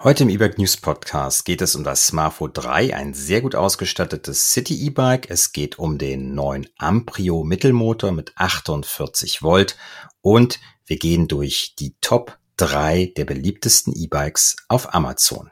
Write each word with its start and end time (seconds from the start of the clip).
Heute 0.00 0.22
im 0.22 0.28
E-Bike 0.28 0.58
News 0.58 0.76
Podcast 0.76 1.44
geht 1.44 1.60
es 1.60 1.74
um 1.74 1.82
das 1.82 2.06
Smartfo 2.06 2.46
3, 2.46 2.94
ein 2.94 3.14
sehr 3.14 3.40
gut 3.40 3.56
ausgestattetes 3.56 4.52
City 4.52 4.86
E-Bike. 4.86 5.28
Es 5.28 5.50
geht 5.50 5.80
um 5.80 5.98
den 5.98 6.36
neuen 6.36 6.68
Amprio 6.78 7.42
Mittelmotor 7.42 8.12
mit 8.12 8.30
48 8.36 9.42
Volt 9.42 9.76
und 10.20 10.60
wir 10.86 10.98
gehen 10.98 11.26
durch 11.26 11.74
die 11.80 11.96
Top 12.00 12.38
3 12.58 13.12
der 13.16 13.24
beliebtesten 13.24 13.92
E-Bikes 13.92 14.54
auf 14.68 14.94
Amazon. 14.94 15.50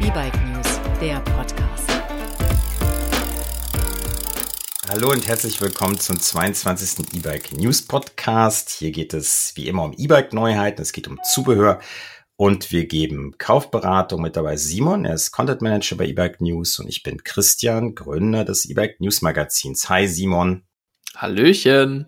E-Bike 0.00 0.40
News, 0.46 0.80
der 1.02 1.20
Podcast. 1.20 1.75
Hallo 4.88 5.10
und 5.10 5.26
herzlich 5.26 5.60
willkommen 5.60 5.98
zum 5.98 6.20
22. 6.20 7.12
E-Bike 7.16 7.52
News 7.54 7.82
Podcast. 7.82 8.70
Hier 8.70 8.92
geht 8.92 9.14
es 9.14 9.50
wie 9.56 9.66
immer 9.66 9.82
um 9.82 9.92
E-Bike 9.96 10.32
Neuheiten, 10.32 10.80
es 10.80 10.92
geht 10.92 11.08
um 11.08 11.18
Zubehör 11.24 11.80
und 12.36 12.70
wir 12.70 12.86
geben 12.86 13.34
Kaufberatung 13.36 14.22
mit 14.22 14.36
dabei 14.36 14.56
Simon, 14.56 15.04
er 15.04 15.14
ist 15.14 15.32
Content 15.32 15.60
Manager 15.60 15.96
bei 15.96 16.06
E-Bike 16.06 16.40
News 16.40 16.78
und 16.78 16.88
ich 16.88 17.02
bin 17.02 17.24
Christian, 17.24 17.96
Gründer 17.96 18.44
des 18.44 18.64
E-Bike 18.64 19.00
News 19.00 19.22
Magazins. 19.22 19.88
Hi 19.88 20.06
Simon. 20.06 20.62
Hallöchen. 21.16 22.06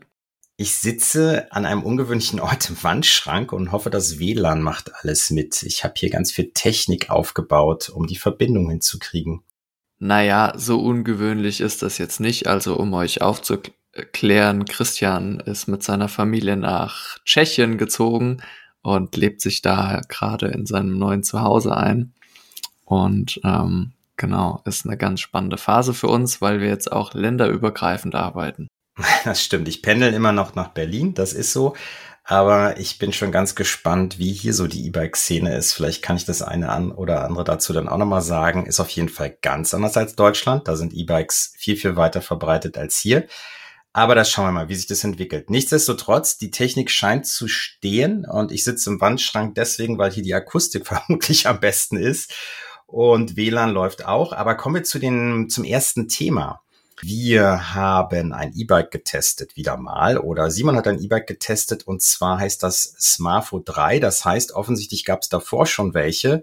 Ich 0.56 0.76
sitze 0.76 1.50
an 1.50 1.66
einem 1.66 1.82
ungewöhnlichen 1.82 2.38
Ort 2.38 2.70
im 2.70 2.80
Wandschrank 2.80 3.52
und 3.52 3.72
hoffe, 3.72 3.90
das 3.90 4.20
WLAN 4.20 4.62
macht 4.62 4.94
alles 4.94 5.30
mit. 5.30 5.64
Ich 5.64 5.82
habe 5.82 5.94
hier 5.96 6.10
ganz 6.10 6.30
viel 6.30 6.52
Technik 6.52 7.10
aufgebaut, 7.10 7.88
um 7.88 8.06
die 8.06 8.16
Verbindung 8.16 8.70
hinzukriegen. 8.70 9.42
Naja, 9.98 10.52
so 10.56 10.80
ungewöhnlich 10.80 11.60
ist 11.60 11.82
das 11.82 11.98
jetzt 11.98 12.20
nicht. 12.20 12.46
Also 12.46 12.76
um 12.76 12.94
euch 12.94 13.20
aufzuklären, 13.20 14.64
Christian 14.64 15.40
ist 15.40 15.66
mit 15.66 15.82
seiner 15.82 16.08
Familie 16.08 16.56
nach 16.56 17.18
Tschechien 17.24 17.78
gezogen 17.78 18.42
und 18.82 19.16
lebt 19.16 19.40
sich 19.40 19.60
da 19.60 20.00
gerade 20.08 20.48
in 20.48 20.66
seinem 20.66 20.98
neuen 20.98 21.24
Zuhause 21.24 21.76
ein. 21.76 22.12
Und 22.84 23.40
ähm, 23.44 23.92
genau, 24.16 24.62
ist 24.64 24.86
eine 24.86 24.96
ganz 24.96 25.20
spannende 25.20 25.58
Phase 25.58 25.94
für 25.94 26.08
uns, 26.08 26.40
weil 26.40 26.60
wir 26.60 26.68
jetzt 26.68 26.90
auch 26.92 27.14
länderübergreifend 27.14 28.14
arbeiten. 28.14 28.68
Das 29.24 29.42
stimmt. 29.42 29.68
Ich 29.68 29.82
pendel 29.82 30.12
immer 30.12 30.32
noch 30.32 30.54
nach 30.54 30.68
Berlin, 30.68 31.14
das 31.14 31.32
ist 31.32 31.52
so. 31.52 31.74
Aber 32.30 32.78
ich 32.78 32.98
bin 32.98 33.14
schon 33.14 33.32
ganz 33.32 33.54
gespannt, 33.54 34.18
wie 34.18 34.34
hier 34.34 34.52
so 34.52 34.66
die 34.66 34.84
E-Bike-Szene 34.86 35.56
ist. 35.56 35.72
Vielleicht 35.72 36.02
kann 36.02 36.18
ich 36.18 36.26
das 36.26 36.42
eine 36.42 36.68
an 36.68 36.92
oder 36.92 37.24
andere 37.24 37.42
dazu 37.42 37.72
dann 37.72 37.88
auch 37.88 37.96
nochmal 37.96 38.20
sagen. 38.20 38.66
Ist 38.66 38.80
auf 38.80 38.90
jeden 38.90 39.08
Fall 39.08 39.38
ganz 39.40 39.72
anders 39.72 39.96
als 39.96 40.14
Deutschland. 40.14 40.68
Da 40.68 40.76
sind 40.76 40.92
E-Bikes 40.92 41.54
viel, 41.56 41.78
viel 41.78 41.96
weiter 41.96 42.20
verbreitet 42.20 42.76
als 42.76 42.98
hier. 42.98 43.26
Aber 43.94 44.14
das 44.14 44.30
schauen 44.30 44.44
wir 44.44 44.52
mal, 44.52 44.68
wie 44.68 44.74
sich 44.74 44.86
das 44.86 45.04
entwickelt. 45.04 45.48
Nichtsdestotrotz, 45.48 46.36
die 46.36 46.50
Technik 46.50 46.90
scheint 46.90 47.24
zu 47.24 47.48
stehen 47.48 48.26
und 48.26 48.52
ich 48.52 48.62
sitze 48.62 48.90
im 48.90 49.00
Wandschrank 49.00 49.54
deswegen, 49.54 49.96
weil 49.96 50.10
hier 50.10 50.22
die 50.22 50.34
Akustik 50.34 50.86
vermutlich 50.86 51.46
am 51.46 51.60
besten 51.60 51.96
ist 51.96 52.34
und 52.84 53.36
WLAN 53.38 53.70
läuft 53.70 54.04
auch. 54.04 54.34
Aber 54.34 54.54
kommen 54.54 54.74
wir 54.74 54.84
zu 54.84 54.98
den, 54.98 55.48
zum 55.48 55.64
ersten 55.64 56.08
Thema. 56.08 56.60
Wir 57.00 57.74
haben 57.74 58.32
ein 58.32 58.52
E-Bike 58.54 58.90
getestet, 58.90 59.56
wieder 59.56 59.76
mal. 59.76 60.18
Oder 60.18 60.50
Simon 60.50 60.76
hat 60.76 60.88
ein 60.88 61.00
E-Bike 61.00 61.26
getestet 61.26 61.86
und 61.86 62.02
zwar 62.02 62.38
heißt 62.38 62.62
das 62.62 62.94
Smartphone 62.98 63.64
3. 63.64 64.00
Das 64.00 64.24
heißt, 64.24 64.52
offensichtlich 64.52 65.04
gab 65.04 65.22
es 65.22 65.28
davor 65.28 65.66
schon 65.66 65.94
welche. 65.94 66.42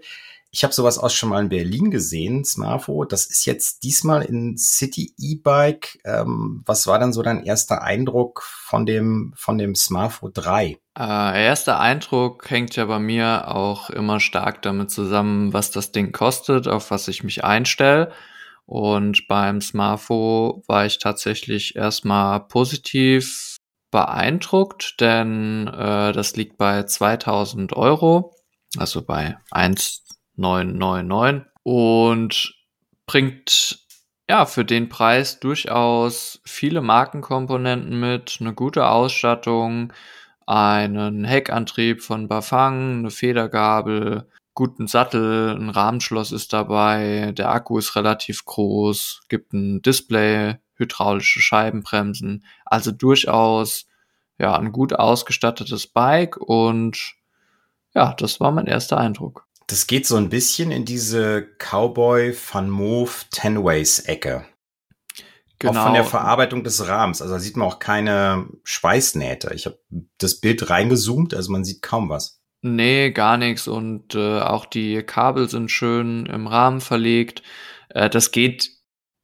Ich 0.50 0.64
habe 0.64 0.72
sowas 0.72 0.98
auch 0.98 1.10
schon 1.10 1.28
mal 1.28 1.42
in 1.42 1.50
Berlin 1.50 1.90
gesehen, 1.90 2.44
Smartphone. 2.44 3.08
Das 3.08 3.26
ist 3.26 3.44
jetzt 3.44 3.82
diesmal 3.82 4.22
in 4.22 4.56
City 4.56 5.12
E-Bike. 5.18 5.98
Ähm, 6.04 6.62
was 6.64 6.86
war 6.86 6.98
dann 6.98 7.12
so 7.12 7.22
dein 7.22 7.44
erster 7.44 7.82
Eindruck 7.82 8.42
von 8.42 8.86
dem, 8.86 9.34
von 9.36 9.58
dem 9.58 9.74
Smartphone 9.74 10.32
3? 10.32 10.78
Äh, 10.98 11.44
erster 11.44 11.78
Eindruck 11.78 12.48
hängt 12.48 12.74
ja 12.76 12.86
bei 12.86 12.98
mir 12.98 13.54
auch 13.54 13.90
immer 13.90 14.18
stark 14.18 14.62
damit 14.62 14.90
zusammen, 14.90 15.52
was 15.52 15.70
das 15.70 15.92
Ding 15.92 16.12
kostet, 16.12 16.68
auf 16.68 16.90
was 16.90 17.08
ich 17.08 17.22
mich 17.22 17.44
einstelle. 17.44 18.12
Und 18.66 19.28
beim 19.28 19.60
Smartphone 19.60 20.62
war 20.66 20.86
ich 20.86 20.98
tatsächlich 20.98 21.76
erstmal 21.76 22.40
positiv 22.40 23.56
beeindruckt, 23.92 25.00
denn 25.00 25.68
äh, 25.68 26.12
das 26.12 26.36
liegt 26.36 26.58
bei 26.58 26.82
2000 26.82 27.72
Euro, 27.74 28.34
also 28.76 29.02
bei 29.02 29.38
1999 29.52 31.46
und 31.62 32.54
bringt 33.06 33.78
ja 34.28 34.44
für 34.46 34.64
den 34.64 34.88
Preis 34.88 35.38
durchaus 35.38 36.40
viele 36.44 36.82
Markenkomponenten 36.82 37.98
mit, 37.98 38.38
eine 38.40 38.52
gute 38.52 38.88
Ausstattung, 38.88 39.92
einen 40.46 41.24
Heckantrieb 41.24 42.02
von 42.02 42.28
Bafang, 42.28 42.98
eine 42.98 43.10
Federgabel, 43.10 44.28
guten 44.56 44.88
Sattel, 44.88 45.54
ein 45.56 45.70
Rahmenschloss 45.70 46.32
ist 46.32 46.52
dabei, 46.52 47.32
der 47.36 47.50
Akku 47.50 47.78
ist 47.78 47.94
relativ 47.94 48.44
groß, 48.46 49.22
gibt 49.28 49.52
ein 49.52 49.82
Display, 49.82 50.56
hydraulische 50.74 51.40
Scheibenbremsen, 51.40 52.44
also 52.64 52.90
durchaus 52.90 53.86
ja 54.38 54.56
ein 54.56 54.72
gut 54.72 54.94
ausgestattetes 54.94 55.86
Bike 55.86 56.38
und 56.38 57.14
ja, 57.94 58.14
das 58.14 58.40
war 58.40 58.50
mein 58.50 58.66
erster 58.66 58.98
Eindruck. 58.98 59.46
Das 59.68 59.86
geht 59.86 60.06
so 60.06 60.16
ein 60.16 60.30
bisschen 60.30 60.70
in 60.70 60.84
diese 60.84 61.46
Cowboy 61.58 62.34
Van 62.34 62.70
Move 62.70 63.10
Tenways 63.30 64.00
Ecke. 64.00 64.46
Genau. 65.58 65.80
Auch 65.80 65.84
von 65.84 65.92
der 65.92 66.02
genau. 66.02 66.10
Verarbeitung 66.10 66.64
des 66.64 66.86
Rahmens. 66.86 67.20
Also 67.20 67.34
da 67.34 67.40
sieht 67.40 67.56
man 67.56 67.68
auch 67.68 67.78
keine 67.78 68.46
Schweißnähte. 68.64 69.52
Ich 69.54 69.66
habe 69.66 69.78
das 70.18 70.40
Bild 70.40 70.70
reingezoomt, 70.70 71.34
also 71.34 71.50
man 71.52 71.64
sieht 71.64 71.82
kaum 71.82 72.08
was. 72.08 72.35
Nee, 72.62 73.10
gar 73.12 73.36
nichts. 73.36 73.68
Und 73.68 74.14
äh, 74.14 74.40
auch 74.40 74.66
die 74.66 75.02
Kabel 75.02 75.48
sind 75.48 75.70
schön 75.70 76.26
im 76.26 76.46
Rahmen 76.46 76.80
verlegt. 76.80 77.42
Äh, 77.90 78.10
das 78.10 78.30
geht 78.32 78.70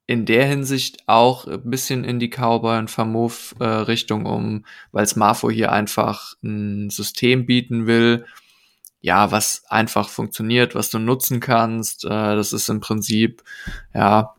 in 0.06 0.26
der 0.26 0.46
Hinsicht 0.46 1.04
auch 1.06 1.46
ein 1.46 1.70
bisschen 1.70 2.04
in 2.04 2.18
die 2.18 2.28
Cowboy- 2.28 2.78
und 2.78 2.90
Vermove-Richtung 2.90 4.26
um, 4.26 4.64
weil 4.92 5.06
Smartphone 5.06 5.52
hier 5.52 5.72
einfach 5.72 6.34
ein 6.42 6.90
System 6.90 7.46
bieten 7.46 7.86
will, 7.86 8.26
ja, 9.00 9.30
was 9.32 9.64
einfach 9.68 10.08
funktioniert, 10.08 10.74
was 10.74 10.90
du 10.90 10.98
nutzen 10.98 11.40
kannst. 11.40 12.04
Äh, 12.04 12.08
das 12.08 12.52
ist 12.52 12.68
im 12.68 12.80
Prinzip, 12.80 13.42
ja, 13.94 14.34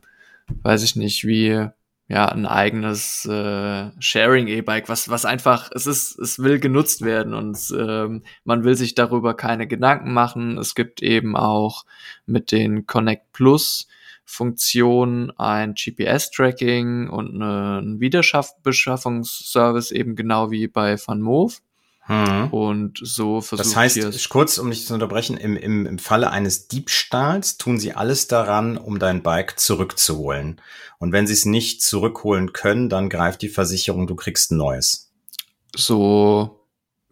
weiß 0.62 0.82
ich 0.84 0.96
nicht, 0.96 1.24
wie 1.24 1.68
ja 2.08 2.26
ein 2.26 2.46
eigenes 2.46 3.24
äh, 3.26 3.90
Sharing 3.98 4.46
E-Bike, 4.48 4.88
was 4.88 5.08
was 5.08 5.24
einfach 5.24 5.70
es 5.74 5.86
ist 5.86 6.18
es 6.18 6.38
will 6.38 6.60
genutzt 6.60 7.02
werden 7.02 7.34
und 7.34 7.58
ähm, 7.76 8.22
man 8.44 8.64
will 8.64 8.74
sich 8.74 8.94
darüber 8.94 9.34
keine 9.34 9.66
Gedanken 9.66 10.12
machen. 10.12 10.58
Es 10.58 10.74
gibt 10.74 11.02
eben 11.02 11.36
auch 11.36 11.84
mit 12.26 12.52
den 12.52 12.86
Connect 12.86 13.32
Plus 13.32 13.88
Funktionen 14.26 15.30
ein 15.38 15.74
GPS-Tracking 15.74 17.08
und 17.08 17.34
eine, 17.34 17.78
ein 17.80 18.00
Wiederbeschaffungsservice 18.00 19.90
eben 19.90 20.16
genau 20.16 20.50
wie 20.50 20.66
bei 20.66 20.96
VanMoof. 20.96 21.60
Hm. 22.06 22.52
Und 22.52 22.98
so 23.02 23.40
versucht 23.40 23.66
Das 23.66 23.76
heißt, 23.76 24.28
kurz, 24.28 24.58
um 24.58 24.68
nicht 24.68 24.86
zu 24.86 24.92
unterbrechen, 24.92 25.36
im, 25.38 25.56
im, 25.56 25.86
im 25.86 25.98
Falle 25.98 26.30
eines 26.30 26.68
Diebstahls 26.68 27.56
tun 27.56 27.78
sie 27.78 27.94
alles 27.94 28.28
daran, 28.28 28.76
um 28.76 28.98
dein 28.98 29.22
Bike 29.22 29.58
zurückzuholen. 29.58 30.60
Und 30.98 31.12
wenn 31.12 31.26
sie 31.26 31.32
es 31.32 31.46
nicht 31.46 31.82
zurückholen 31.82 32.52
können, 32.52 32.88
dann 32.88 33.08
greift 33.08 33.40
die 33.40 33.48
Versicherung, 33.48 34.06
du 34.06 34.16
kriegst 34.16 34.52
ein 34.52 34.58
neues. 34.58 35.12
So 35.74 36.60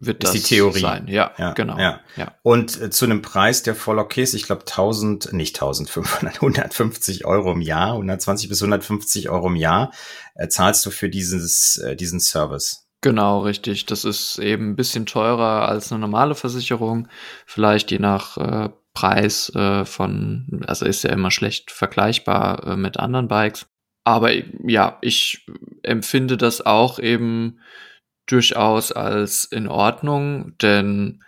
wird 0.05 0.23
das 0.23 0.35
ist 0.35 0.49
die 0.49 0.55
Theorie. 0.55 0.81
sein. 0.81 1.07
Ja, 1.07 1.33
ja 1.37 1.53
genau. 1.53 1.77
Ja. 1.79 2.01
ja. 2.15 2.35
Und 2.43 2.79
äh, 2.79 2.89
zu 2.89 3.05
einem 3.05 3.21
Preis, 3.21 3.63
der 3.63 3.75
voll 3.75 3.99
okay 3.99 4.23
ist, 4.23 4.33
ich 4.33 4.43
glaube 4.43 4.61
1000, 4.61 5.33
nicht 5.33 5.55
1500, 5.55 6.35
150 6.35 7.25
Euro 7.25 7.51
im 7.51 7.61
Jahr, 7.61 7.93
120 7.93 8.49
bis 8.49 8.61
150 8.61 9.29
Euro 9.29 9.47
im 9.47 9.55
Jahr, 9.55 9.91
äh, 10.35 10.47
zahlst 10.47 10.85
du 10.85 10.91
für 10.91 11.09
dieses, 11.09 11.77
äh, 11.77 11.95
diesen 11.95 12.19
Service. 12.19 12.82
Genau, 13.03 13.41
richtig. 13.41 13.85
Das 13.85 14.05
ist 14.05 14.39
eben 14.39 14.69
ein 14.69 14.75
bisschen 14.77 15.05
teurer 15.05 15.67
als 15.67 15.91
eine 15.91 15.99
normale 15.99 16.35
Versicherung. 16.35 17.09
Vielleicht 17.45 17.91
je 17.91 17.99
nach 17.99 18.37
äh, 18.37 18.69
Preis 18.93 19.49
äh, 19.55 19.83
von, 19.83 20.63
also 20.67 20.85
ist 20.85 21.03
ja 21.03 21.11
immer 21.11 21.29
schlecht 21.29 21.69
vergleichbar 21.69 22.65
äh, 22.65 22.75
mit 22.77 22.97
anderen 22.97 23.27
Bikes. 23.27 23.65
Aber 24.05 24.31
ja, 24.65 24.99
ich 25.01 25.45
empfinde 25.83 26.37
das 26.37 26.65
auch 26.65 26.97
eben 26.97 27.59
durchaus 28.25 28.93
als 28.93 29.43
in 29.43 29.67
Ordnung, 29.67 30.57
denn 30.61 31.21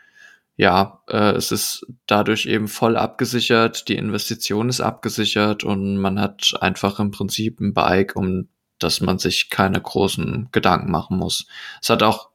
ja, 0.56 1.02
äh, 1.10 1.32
es 1.34 1.52
ist 1.52 1.86
dadurch 2.08 2.46
eben 2.46 2.70
voll 2.70 2.96
abgesichert, 2.96 3.90
die 3.90 3.96
Investition 3.96 4.70
ist 4.70 4.80
abgesichert 4.80 5.66
und 5.66 5.98
man 5.98 6.22
hat 6.22 6.54
einfach 6.62 7.02
im 7.02 7.12
Prinzip 7.12 7.60
ein 7.60 7.74
Bike, 7.74 8.16
um 8.16 8.48
dass 8.80 9.02
man 9.02 9.18
sich 9.18 9.50
keine 9.50 9.82
großen 9.82 10.50
Gedanken 10.52 10.92
machen 10.92 11.18
muss. 11.18 11.48
Es 11.82 11.90
hat 11.90 12.04
auch 12.04 12.30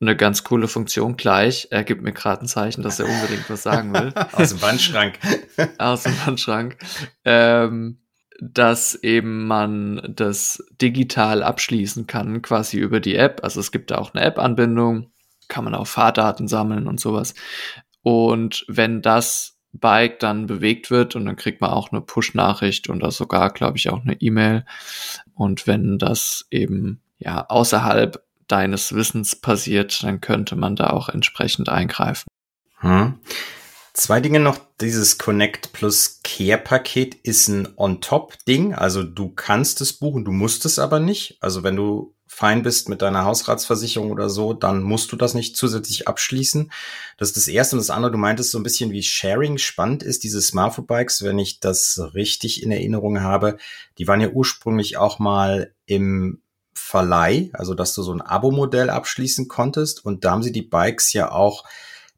eine 0.00 0.16
ganz 0.16 0.44
coole 0.44 0.68
Funktion 0.68 1.16
gleich. 1.16 1.68
Er 1.70 1.82
gibt 1.84 2.02
mir 2.02 2.12
gerade 2.12 2.42
ein 2.42 2.48
Zeichen, 2.48 2.82
dass 2.82 3.00
er 3.00 3.06
unbedingt 3.06 3.50
was 3.50 3.64
sagen 3.64 3.92
will. 3.92 4.12
Aus 4.32 4.50
dem 4.50 4.62
Wandschrank. 4.62 5.18
Aus 5.78 6.04
dem 6.04 6.14
Wandschrank. 6.24 6.78
Ähm, 7.24 7.98
dass 8.40 8.94
eben 8.94 9.48
man 9.48 10.00
das 10.14 10.64
digital 10.80 11.42
abschließen 11.42 12.06
kann, 12.06 12.40
quasi 12.40 12.78
über 12.78 13.00
die 13.00 13.16
App. 13.16 13.40
Also 13.42 13.58
es 13.58 13.72
gibt 13.72 13.90
da 13.90 13.98
auch 13.98 14.14
eine 14.14 14.24
App-Anbindung. 14.24 15.10
kann 15.48 15.64
man 15.64 15.74
auch 15.74 15.88
Fahrdaten 15.88 16.46
sammeln 16.46 16.86
und 16.86 17.00
sowas. 17.00 17.34
Und 18.02 18.64
wenn 18.68 19.02
das 19.02 19.57
Bike 19.72 20.18
dann 20.18 20.46
bewegt 20.46 20.90
wird 20.90 21.14
und 21.14 21.26
dann 21.26 21.36
kriegt 21.36 21.60
man 21.60 21.70
auch 21.70 21.92
eine 21.92 22.00
Push-Nachricht 22.00 22.88
das 23.02 23.16
sogar, 23.16 23.50
glaube 23.50 23.76
ich, 23.76 23.90
auch 23.90 24.02
eine 24.02 24.20
E-Mail. 24.20 24.64
Und 25.34 25.66
wenn 25.66 25.98
das 25.98 26.46
eben 26.50 27.00
ja 27.18 27.46
außerhalb 27.48 28.22
deines 28.48 28.94
Wissens 28.94 29.36
passiert, 29.36 30.02
dann 30.02 30.20
könnte 30.20 30.56
man 30.56 30.74
da 30.74 30.90
auch 30.90 31.08
entsprechend 31.08 31.68
eingreifen. 31.68 32.28
Hm. 32.78 33.18
Zwei 33.92 34.20
Dinge 34.20 34.40
noch. 34.40 34.58
Dieses 34.80 35.18
Connect 35.18 35.72
plus 35.72 36.20
Care 36.22 36.58
Paket 36.58 37.16
ist 37.16 37.48
ein 37.48 37.68
On-Top-Ding. 37.76 38.74
Also 38.74 39.02
du 39.02 39.30
kannst 39.30 39.80
es 39.80 39.92
buchen, 39.92 40.24
du 40.24 40.30
musst 40.30 40.64
es 40.64 40.78
aber 40.78 41.00
nicht. 41.00 41.36
Also 41.40 41.64
wenn 41.64 41.74
du 41.74 42.14
fein 42.38 42.62
bist 42.62 42.88
mit 42.88 43.02
deiner 43.02 43.24
Hausratsversicherung 43.24 44.12
oder 44.12 44.30
so, 44.30 44.52
dann 44.52 44.80
musst 44.80 45.10
du 45.10 45.16
das 45.16 45.34
nicht 45.34 45.56
zusätzlich 45.56 46.06
abschließen. 46.06 46.70
Das 47.16 47.30
ist 47.30 47.36
das 47.36 47.48
Erste. 47.48 47.74
Und 47.74 47.80
das 47.80 47.90
andere, 47.90 48.12
du 48.12 48.18
meintest 48.18 48.52
so 48.52 48.60
ein 48.60 48.62
bisschen, 48.62 48.92
wie 48.92 49.02
Sharing 49.02 49.58
spannend 49.58 50.04
ist, 50.04 50.22
diese 50.22 50.40
Smartphone 50.40 50.86
Bikes, 50.86 51.24
wenn 51.24 51.40
ich 51.40 51.58
das 51.58 52.00
richtig 52.14 52.62
in 52.62 52.70
Erinnerung 52.70 53.22
habe. 53.22 53.58
Die 53.98 54.06
waren 54.06 54.20
ja 54.20 54.28
ursprünglich 54.28 54.96
auch 54.98 55.18
mal 55.18 55.74
im 55.86 56.40
Verleih, 56.74 57.50
also 57.54 57.74
dass 57.74 57.92
du 57.94 58.04
so 58.04 58.12
ein 58.12 58.22
Abo-Modell 58.22 58.88
abschließen 58.88 59.48
konntest. 59.48 60.04
Und 60.04 60.24
da 60.24 60.30
haben 60.30 60.44
sie 60.44 60.52
die 60.52 60.62
Bikes 60.62 61.12
ja 61.12 61.32
auch 61.32 61.64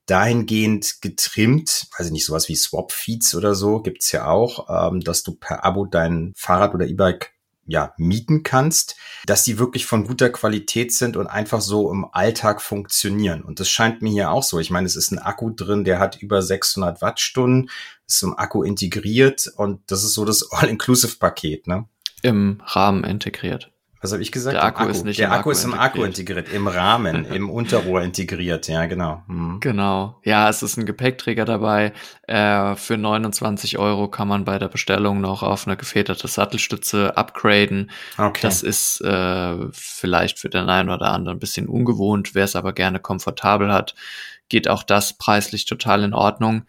dahingehend 0.05 1.01
getrimmt, 1.01 1.87
weiß 1.97 2.09
ich 2.09 2.13
nicht, 2.13 2.27
sowas 2.27 2.51
wie 2.51 2.57
Swap-Feeds 2.57 3.37
oder 3.37 3.55
so 3.55 3.81
gibt's 3.81 4.13
ja 4.13 4.27
auch, 4.27 4.93
ähm, 4.93 5.01
dass 5.01 5.23
du 5.23 5.33
per 5.33 5.65
Abo 5.65 5.87
dein 5.87 6.35
Fahrrad 6.37 6.75
oder 6.75 6.87
E-Bike 6.87 7.33
ja, 7.71 7.95
mieten 7.97 8.43
kannst, 8.43 8.97
dass 9.27 9.45
die 9.45 9.59
wirklich 9.59 9.87
von 9.87 10.05
guter 10.05 10.31
Qualität 10.31 10.93
sind 10.93 11.17
und 11.17 11.27
einfach 11.27 11.61
so 11.61 11.91
im 11.91 12.05
Alltag 12.13 12.61
funktionieren. 12.61 13.43
Und 13.43 13.61
das 13.61 13.71
scheint 13.71 14.03
mir 14.03 14.11
hier 14.11 14.31
auch 14.31 14.43
so. 14.43 14.59
Ich 14.59 14.71
meine, 14.71 14.87
es 14.87 14.97
ist 14.97 15.13
ein 15.13 15.19
Akku 15.19 15.51
drin, 15.51 15.85
der 15.85 15.99
hat 15.99 16.21
über 16.21 16.43
600 16.43 17.01
Wattstunden, 17.01 17.71
ist 18.07 18.23
im 18.23 18.37
Akku 18.37 18.63
integriert 18.63 19.51
und 19.57 19.81
das 19.91 20.05
ist 20.05 20.15
so 20.15 20.25
das 20.25 20.49
All-Inclusive-Paket, 20.53 21.67
ne? 21.67 21.87
Im 22.23 22.61
Rahmen 22.67 23.05
integriert. 23.05 23.71
Was 24.03 24.13
habe 24.13 24.23
ich 24.23 24.33
gesagt? 24.33 24.55
Der 24.55 24.65
Akku, 24.65 24.85
Akku, 24.85 24.91
ist 24.91 25.05
nicht 25.05 25.19
Der 25.19 25.27
im 25.27 25.33
Akku, 25.33 25.41
Akku 25.41 25.51
ist 25.51 25.65
im 25.65 25.75
Akku 25.75 26.05
integriert, 26.05 26.51
im 26.51 26.69
Rahmen, 26.69 27.25
im 27.33 27.51
Unterrohr 27.51 28.01
integriert, 28.01 28.67
ja, 28.67 28.87
genau. 28.87 29.23
Mhm. 29.27 29.61
Genau. 29.61 30.19
Ja, 30.25 30.49
es 30.49 30.63
ist 30.63 30.79
ein 30.79 30.87
Gepäckträger 30.87 31.45
dabei. 31.45 31.93
Äh, 32.27 32.77
für 32.77 32.97
29 32.97 33.79
Euro 33.79 34.09
kann 34.09 34.27
man 34.27 34.47
bei 34.47 34.59
der 34.59 34.69
Bestellung 34.69 35.21
noch 35.21 35.43
auf 35.43 35.67
eine 35.67 35.77
gefederte 35.77 36.29
Sattelstütze 36.29 37.17
upgraden. 37.19 37.91
Okay. 38.17 38.41
Das 38.41 38.63
ist 38.63 39.03
äh, 39.03 39.57
vielleicht 39.73 40.39
für 40.39 40.49
den 40.49 40.71
einen 40.71 40.89
oder 40.89 41.11
anderen 41.11 41.37
ein 41.37 41.41
bisschen 41.41 41.69
ungewohnt. 41.69 42.35
Wer 42.35 42.45
es 42.45 42.57
aber 42.57 42.73
gerne 42.73 43.01
komfortabel 43.01 43.71
hat, 43.71 43.95
geht 44.49 44.67
auch 44.67 44.83
das 44.83 45.19
preislich 45.19 45.67
total 45.67 46.05
in 46.05 46.15
Ordnung 46.15 46.63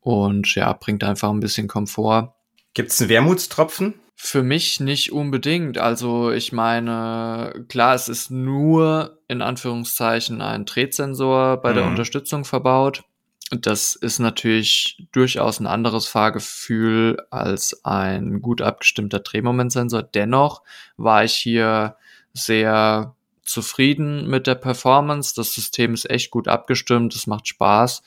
und 0.00 0.54
ja, 0.54 0.72
bringt 0.72 1.04
einfach 1.04 1.30
ein 1.30 1.40
bisschen 1.40 1.68
Komfort. 1.68 2.34
Gibt's 2.74 3.00
einen 3.00 3.10
Wermutstropfen? 3.10 3.94
Für 4.24 4.44
mich 4.44 4.78
nicht 4.78 5.10
unbedingt. 5.10 5.78
Also 5.78 6.30
ich 6.30 6.52
meine, 6.52 7.64
klar, 7.68 7.96
es 7.96 8.08
ist 8.08 8.30
nur 8.30 9.18
in 9.26 9.42
Anführungszeichen 9.42 10.40
ein 10.40 10.64
Drehsensor 10.64 11.56
bei 11.56 11.72
mhm. 11.72 11.74
der 11.74 11.86
Unterstützung 11.86 12.44
verbaut. 12.44 13.02
Das 13.50 13.96
ist 13.96 14.20
natürlich 14.20 15.08
durchaus 15.10 15.58
ein 15.58 15.66
anderes 15.66 16.06
Fahrgefühl 16.06 17.16
als 17.30 17.84
ein 17.84 18.40
gut 18.40 18.62
abgestimmter 18.62 19.18
Drehmomentsensor. 19.18 20.04
Dennoch 20.04 20.62
war 20.96 21.24
ich 21.24 21.34
hier 21.34 21.96
sehr 22.32 23.16
zufrieden 23.42 24.28
mit 24.28 24.46
der 24.46 24.54
Performance. 24.54 25.34
Das 25.34 25.52
System 25.52 25.94
ist 25.94 26.08
echt 26.08 26.30
gut 26.30 26.46
abgestimmt, 26.46 27.12
es 27.16 27.26
macht 27.26 27.48
Spaß. 27.48 28.04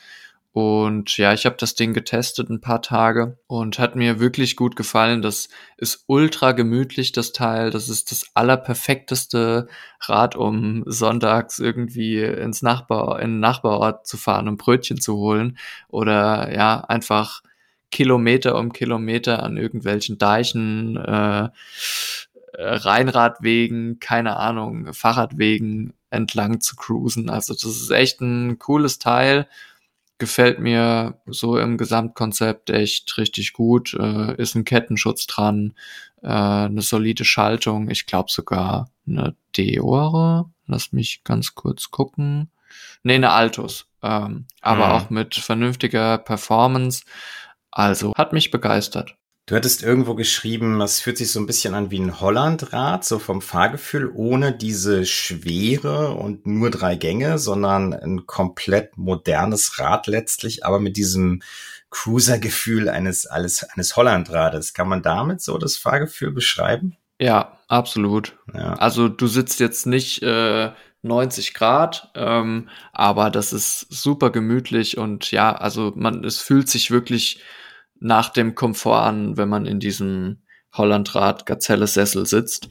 Und 0.56 1.18
ja, 1.18 1.34
ich 1.34 1.44
habe 1.44 1.56
das 1.58 1.74
Ding 1.74 1.92
getestet 1.92 2.48
ein 2.48 2.62
paar 2.62 2.80
Tage 2.80 3.36
und 3.46 3.78
hat 3.78 3.94
mir 3.94 4.20
wirklich 4.20 4.56
gut 4.56 4.74
gefallen. 4.74 5.20
Das 5.20 5.50
ist 5.76 6.04
ultra 6.06 6.52
gemütlich, 6.52 7.12
das 7.12 7.32
Teil. 7.32 7.70
Das 7.70 7.90
ist 7.90 8.10
das 8.10 8.30
allerperfekteste 8.32 9.68
Rad, 10.00 10.34
um 10.34 10.82
sonntags 10.86 11.58
irgendwie 11.58 12.22
ins 12.22 12.62
Nachbar, 12.62 13.20
in 13.20 13.32
den 13.32 13.40
Nachbarort 13.40 14.06
zu 14.06 14.16
fahren, 14.16 14.48
um 14.48 14.56
Brötchen 14.56 14.98
zu 14.98 15.16
holen. 15.16 15.58
Oder 15.88 16.50
ja, 16.54 16.80
einfach 16.80 17.42
Kilometer 17.90 18.56
um 18.56 18.72
Kilometer 18.72 19.42
an 19.42 19.58
irgendwelchen 19.58 20.16
Deichen, 20.16 20.96
äh, 20.96 21.50
Rheinradwegen, 22.54 24.00
keine 24.00 24.36
Ahnung, 24.38 24.94
Fahrradwegen 24.94 25.92
entlang 26.08 26.62
zu 26.62 26.76
cruisen. 26.76 27.28
Also 27.28 27.52
das 27.52 27.64
ist 27.66 27.90
echt 27.90 28.22
ein 28.22 28.58
cooles 28.58 28.98
Teil 28.98 29.46
gefällt 30.18 30.58
mir 30.58 31.20
so 31.26 31.58
im 31.58 31.76
Gesamtkonzept 31.76 32.70
echt 32.70 33.16
richtig 33.18 33.52
gut. 33.52 33.94
Äh, 33.94 34.34
ist 34.40 34.54
ein 34.54 34.64
Kettenschutz 34.64 35.26
dran, 35.26 35.74
äh, 36.22 36.28
eine 36.28 36.82
solide 36.82 37.24
Schaltung, 37.24 37.90
ich 37.90 38.06
glaube 38.06 38.30
sogar 38.30 38.90
eine 39.06 39.36
Deore. 39.56 40.50
Lass 40.66 40.92
mich 40.92 41.22
ganz 41.22 41.54
kurz 41.54 41.90
gucken. 41.90 42.50
Nee, 43.02 43.14
eine 43.14 43.30
Altus. 43.30 43.86
Ähm, 44.02 44.46
aber 44.60 44.86
mhm. 44.86 44.92
auch 44.92 45.10
mit 45.10 45.34
vernünftiger 45.34 46.18
Performance. 46.18 47.04
Also 47.70 48.14
hat 48.14 48.32
mich 48.32 48.50
begeistert. 48.50 49.16
Du 49.48 49.54
hattest 49.54 49.84
irgendwo 49.84 50.16
geschrieben, 50.16 50.80
es 50.80 50.98
fühlt 50.98 51.18
sich 51.18 51.30
so 51.30 51.38
ein 51.38 51.46
bisschen 51.46 51.74
an 51.74 51.92
wie 51.92 52.00
ein 52.00 52.18
Hollandrad, 52.18 53.04
so 53.04 53.20
vom 53.20 53.40
Fahrgefühl, 53.40 54.10
ohne 54.12 54.52
diese 54.52 55.06
Schwere 55.06 56.14
und 56.14 56.48
nur 56.48 56.72
drei 56.72 56.96
Gänge, 56.96 57.38
sondern 57.38 57.94
ein 57.94 58.26
komplett 58.26 58.98
modernes 58.98 59.78
Rad 59.78 60.08
letztlich, 60.08 60.66
aber 60.66 60.80
mit 60.80 60.96
diesem 60.96 61.42
Cruiser-Gefühl 61.90 62.88
eines, 62.88 63.26
eines, 63.26 63.62
eines 63.62 63.94
Hollandrades. 63.94 64.74
Kann 64.74 64.88
man 64.88 65.02
damit 65.02 65.40
so 65.40 65.58
das 65.58 65.76
Fahrgefühl 65.76 66.32
beschreiben? 66.32 66.96
Ja, 67.20 67.56
absolut. 67.68 68.36
Ja. 68.52 68.72
Also 68.74 69.08
du 69.08 69.28
sitzt 69.28 69.60
jetzt 69.60 69.86
nicht 69.86 70.24
äh, 70.24 70.72
90 71.02 71.54
Grad, 71.54 72.10
ähm, 72.16 72.68
aber 72.92 73.30
das 73.30 73.52
ist 73.52 73.86
super 73.90 74.30
gemütlich 74.30 74.98
und 74.98 75.30
ja, 75.30 75.54
also 75.54 75.92
man, 75.94 76.24
es 76.24 76.38
fühlt 76.40 76.68
sich 76.68 76.90
wirklich 76.90 77.40
nach 78.00 78.30
dem 78.30 78.54
Komfort 78.54 79.02
an, 79.02 79.36
wenn 79.36 79.48
man 79.48 79.66
in 79.66 79.80
diesem 79.80 80.42
Hollandrad 80.72 81.46
Gazelle 81.46 81.86
Sessel 81.86 82.26
sitzt 82.26 82.68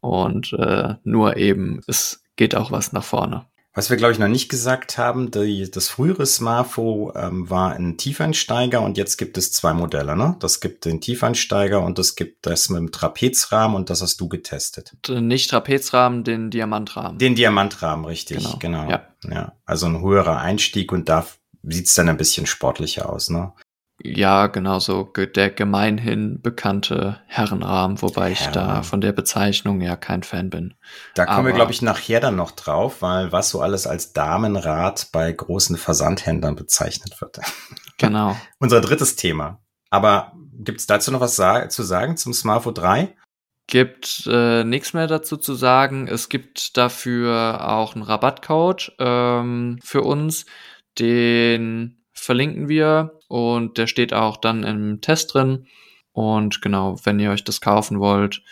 und 0.00 0.52
äh, 0.54 0.94
nur 1.04 1.36
eben 1.36 1.80
es 1.86 2.22
geht 2.36 2.54
auch 2.54 2.70
was 2.70 2.92
nach 2.92 3.04
vorne. 3.04 3.46
Was 3.74 3.88
wir, 3.88 3.96
glaube 3.96 4.12
ich, 4.12 4.18
noch 4.18 4.28
nicht 4.28 4.50
gesagt 4.50 4.98
haben, 4.98 5.30
die, 5.30 5.70
das 5.70 5.88
frühere 5.88 6.26
Smartphone 6.26 7.12
ähm, 7.16 7.48
war 7.48 7.72
ein 7.72 7.96
Tiefeinsteiger 7.96 8.82
und 8.82 8.98
jetzt 8.98 9.16
gibt 9.16 9.38
es 9.38 9.50
zwei 9.50 9.72
Modelle. 9.72 10.14
Ne? 10.14 10.36
Das 10.40 10.60
gibt 10.60 10.84
den 10.84 11.00
Tiefeinsteiger 11.00 11.80
und 11.80 11.98
es 11.98 12.14
gibt 12.14 12.44
das 12.44 12.68
mit 12.68 12.80
dem 12.80 12.92
Trapezrahmen 12.92 13.74
und 13.74 13.88
das 13.88 14.02
hast 14.02 14.20
du 14.20 14.28
getestet. 14.28 14.92
Nicht 15.08 15.48
Trapezrahmen, 15.48 16.22
den 16.22 16.50
Diamantrahmen. 16.50 17.18
Den 17.18 17.34
Diamantrahmen, 17.34 18.04
richtig, 18.04 18.44
genau. 18.58 18.84
genau. 18.84 18.90
Ja. 18.90 19.06
ja. 19.30 19.52
Also 19.64 19.86
ein 19.86 20.02
höherer 20.02 20.38
Einstieg 20.38 20.92
und 20.92 21.08
da 21.08 21.26
sieht's 21.62 21.94
dann 21.94 22.10
ein 22.10 22.18
bisschen 22.18 22.44
sportlicher 22.44 23.08
aus. 23.08 23.30
Ne? 23.30 23.52
Ja, 24.04 24.48
genau 24.48 24.80
so 24.80 25.04
der 25.04 25.50
gemeinhin 25.50 26.40
bekannte 26.42 27.20
Herrenrahmen, 27.26 28.02
wobei 28.02 28.32
ich 28.32 28.46
da 28.48 28.82
von 28.82 29.00
der 29.00 29.12
Bezeichnung 29.12 29.80
ja 29.80 29.94
kein 29.94 30.24
Fan 30.24 30.50
bin. 30.50 30.74
Da 31.14 31.24
kommen 31.24 31.38
Aber, 31.38 31.48
wir, 31.48 31.54
glaube 31.54 31.70
ich, 31.70 31.82
nachher 31.82 32.18
dann 32.18 32.34
noch 32.34 32.50
drauf, 32.50 33.00
weil 33.00 33.30
was 33.30 33.50
so 33.50 33.60
alles 33.60 33.86
als 33.86 34.12
Damenrad 34.12 35.08
bei 35.12 35.30
großen 35.30 35.76
Versandhändlern 35.76 36.56
bezeichnet 36.56 37.20
wird. 37.20 37.38
Genau. 37.98 38.36
Unser 38.58 38.80
drittes 38.80 39.14
Thema. 39.14 39.60
Aber 39.88 40.32
gibt's 40.58 40.88
dazu 40.88 41.12
noch 41.12 41.20
was 41.20 41.36
sa 41.36 41.68
zu 41.68 41.84
sagen 41.84 42.16
zum 42.16 42.32
Smartphone 42.32 42.74
3? 42.74 43.16
Gibt 43.68 44.26
äh, 44.26 44.64
nichts 44.64 44.92
mehr 44.92 45.06
dazu 45.06 45.36
zu 45.36 45.54
sagen. 45.54 46.08
Es 46.08 46.28
gibt 46.28 46.76
dafür 46.76 47.68
auch 47.68 47.94
einen 47.94 48.02
Rabattcode 48.02 48.94
ähm, 48.98 49.78
für 49.84 50.02
uns, 50.02 50.46
den 50.98 52.01
verlinken 52.22 52.68
wir 52.68 53.18
und 53.28 53.78
der 53.78 53.86
steht 53.86 54.14
auch 54.14 54.36
dann 54.36 54.62
im 54.62 55.00
Test 55.00 55.34
drin. 55.34 55.66
Und 56.12 56.62
genau, 56.62 56.96
wenn 57.04 57.18
ihr 57.18 57.30
euch 57.30 57.42
das 57.42 57.60
kaufen 57.60 57.98
wollt 57.98 58.42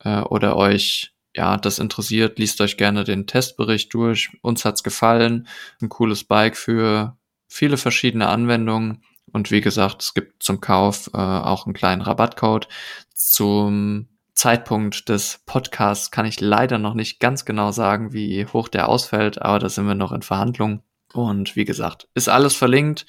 äh, 0.00 0.20
oder 0.22 0.56
euch 0.56 1.14
ja 1.34 1.56
das 1.56 1.78
interessiert, 1.78 2.38
liest 2.38 2.60
euch 2.60 2.76
gerne 2.76 3.04
den 3.04 3.26
Testbericht 3.26 3.94
durch. 3.94 4.30
Uns 4.42 4.64
hat's 4.64 4.82
gefallen, 4.82 5.46
ein 5.80 5.88
cooles 5.88 6.24
Bike 6.24 6.56
für 6.56 7.16
viele 7.48 7.76
verschiedene 7.76 8.28
Anwendungen. 8.28 9.04
Und 9.32 9.50
wie 9.50 9.60
gesagt, 9.60 10.02
es 10.02 10.14
gibt 10.14 10.42
zum 10.42 10.60
Kauf 10.60 11.08
äh, 11.14 11.18
auch 11.18 11.66
einen 11.66 11.74
kleinen 11.74 12.02
Rabattcode. 12.02 12.66
Zum 13.14 14.08
Zeitpunkt 14.34 15.08
des 15.08 15.42
Podcasts 15.46 16.10
kann 16.10 16.26
ich 16.26 16.40
leider 16.40 16.78
noch 16.78 16.94
nicht 16.94 17.20
ganz 17.20 17.44
genau 17.44 17.70
sagen, 17.70 18.12
wie 18.12 18.46
hoch 18.46 18.68
der 18.68 18.88
ausfällt, 18.88 19.40
aber 19.40 19.60
da 19.60 19.68
sind 19.68 19.86
wir 19.86 19.94
noch 19.94 20.10
in 20.12 20.22
Verhandlungen. 20.22 20.82
Und 21.12 21.56
wie 21.56 21.64
gesagt, 21.64 22.08
ist 22.14 22.28
alles 22.28 22.54
verlinkt. 22.54 23.06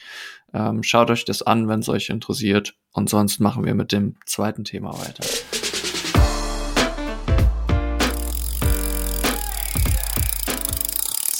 Ähm, 0.53 0.83
schaut 0.83 1.09
euch 1.09 1.25
das 1.25 1.41
an, 1.41 1.67
wenn 1.67 1.79
es 1.79 1.89
euch 1.89 2.09
interessiert. 2.09 2.75
Und 2.91 3.09
sonst 3.09 3.39
machen 3.39 3.65
wir 3.65 3.73
mit 3.73 3.91
dem 3.91 4.15
zweiten 4.25 4.63
Thema 4.63 4.93
weiter. 4.99 5.23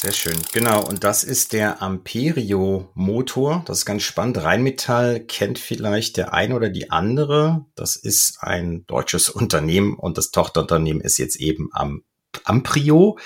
Sehr 0.03 0.11
schön, 0.11 0.37
genau. 0.51 0.83
Und 0.85 1.05
das 1.05 1.23
ist 1.23 1.53
der 1.53 1.81
Amperio 1.81 2.89
Motor. 2.93 3.63
Das 3.65 3.77
ist 3.77 3.85
ganz 3.85 4.03
spannend. 4.03 4.37
Rheinmetall 4.37 5.21
kennt 5.21 5.59
vielleicht 5.59 6.17
der 6.17 6.33
eine 6.33 6.55
oder 6.55 6.67
die 6.67 6.91
andere. 6.91 7.65
Das 7.75 7.95
ist 7.95 8.39
ein 8.41 8.85
deutsches 8.85 9.29
Unternehmen 9.29 9.93
und 9.93 10.17
das 10.17 10.31
Tochterunternehmen 10.31 11.01
ist 11.01 11.19
jetzt 11.19 11.37
eben 11.37 11.69
am 11.71 12.03
Amprio. 12.43 13.17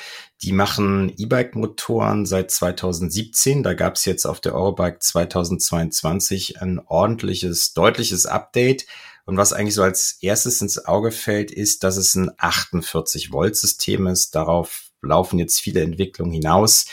Die 0.43 0.51
machen 0.51 1.11
E-Bike-Motoren 1.17 2.25
seit 2.25 2.51
2017. 2.51 3.63
Da 3.63 3.73
gab 3.73 3.95
es 3.95 4.05
jetzt 4.05 4.25
auf 4.25 4.39
der 4.39 4.53
Eurobike 4.53 4.99
2022 4.99 6.61
ein 6.61 6.79
ordentliches, 6.79 7.73
deutliches 7.73 8.27
Update. 8.27 8.85
Und 9.25 9.37
was 9.37 9.51
eigentlich 9.51 9.73
so 9.73 9.83
als 9.83 10.19
erstes 10.21 10.61
ins 10.61 10.85
Auge 10.85 11.11
fällt, 11.11 11.51
ist, 11.51 11.83
dass 11.83 11.97
es 11.97 12.15
ein 12.15 12.31
48 12.37 13.31
Volt 13.31 13.55
System 13.55 14.07
ist. 14.07 14.35
Darauf 14.35 14.91
laufen 15.01 15.39
jetzt 15.39 15.59
viele 15.59 15.81
Entwicklungen 15.81 16.33
hinaus. 16.33 16.85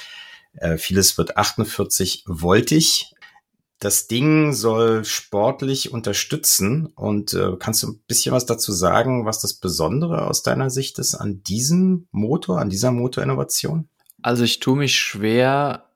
Äh, 0.56 0.78
vieles 0.78 1.18
wird 1.18 1.36
48 1.36 2.24
voltig. 2.26 3.13
Das 3.84 4.06
Ding 4.06 4.54
soll 4.54 5.04
sportlich 5.04 5.92
unterstützen 5.92 6.86
und 6.86 7.34
äh, 7.34 7.50
kannst 7.58 7.82
du 7.82 7.88
ein 7.88 8.00
bisschen 8.06 8.34
was 8.34 8.46
dazu 8.46 8.72
sagen, 8.72 9.26
was 9.26 9.40
das 9.40 9.52
Besondere 9.52 10.26
aus 10.26 10.42
deiner 10.42 10.70
Sicht 10.70 10.98
ist 10.98 11.14
an 11.14 11.42
diesem 11.42 12.08
Motor, 12.10 12.60
an 12.60 12.70
dieser 12.70 12.92
Motorinnovation? 12.92 13.90
Also 14.22 14.42
ich 14.42 14.60
tue 14.60 14.78
mich 14.78 14.96
schwer, 14.96 15.90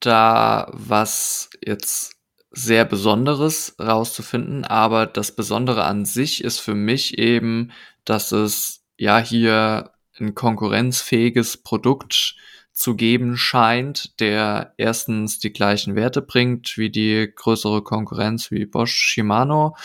da 0.00 0.70
was 0.74 1.48
jetzt 1.64 2.12
sehr 2.50 2.84
Besonderes 2.84 3.74
rauszufinden, 3.80 4.66
aber 4.66 5.06
das 5.06 5.32
Besondere 5.32 5.84
an 5.84 6.04
sich 6.04 6.44
ist 6.44 6.58
für 6.58 6.74
mich 6.74 7.16
eben, 7.16 7.72
dass 8.04 8.32
es 8.32 8.82
ja 8.98 9.18
hier 9.18 9.92
ein 10.18 10.34
konkurrenzfähiges 10.34 11.56
Produkt 11.56 12.36
zu 12.80 12.96
geben 12.96 13.36
scheint, 13.36 14.18
der 14.20 14.72
erstens 14.78 15.38
die 15.38 15.52
gleichen 15.52 15.96
Werte 15.96 16.22
bringt 16.22 16.78
wie 16.78 16.88
die 16.88 17.30
größere 17.36 17.82
Konkurrenz 17.82 18.50
wie 18.50 18.64
Bosch 18.64 18.94
Shimano, 18.94 19.76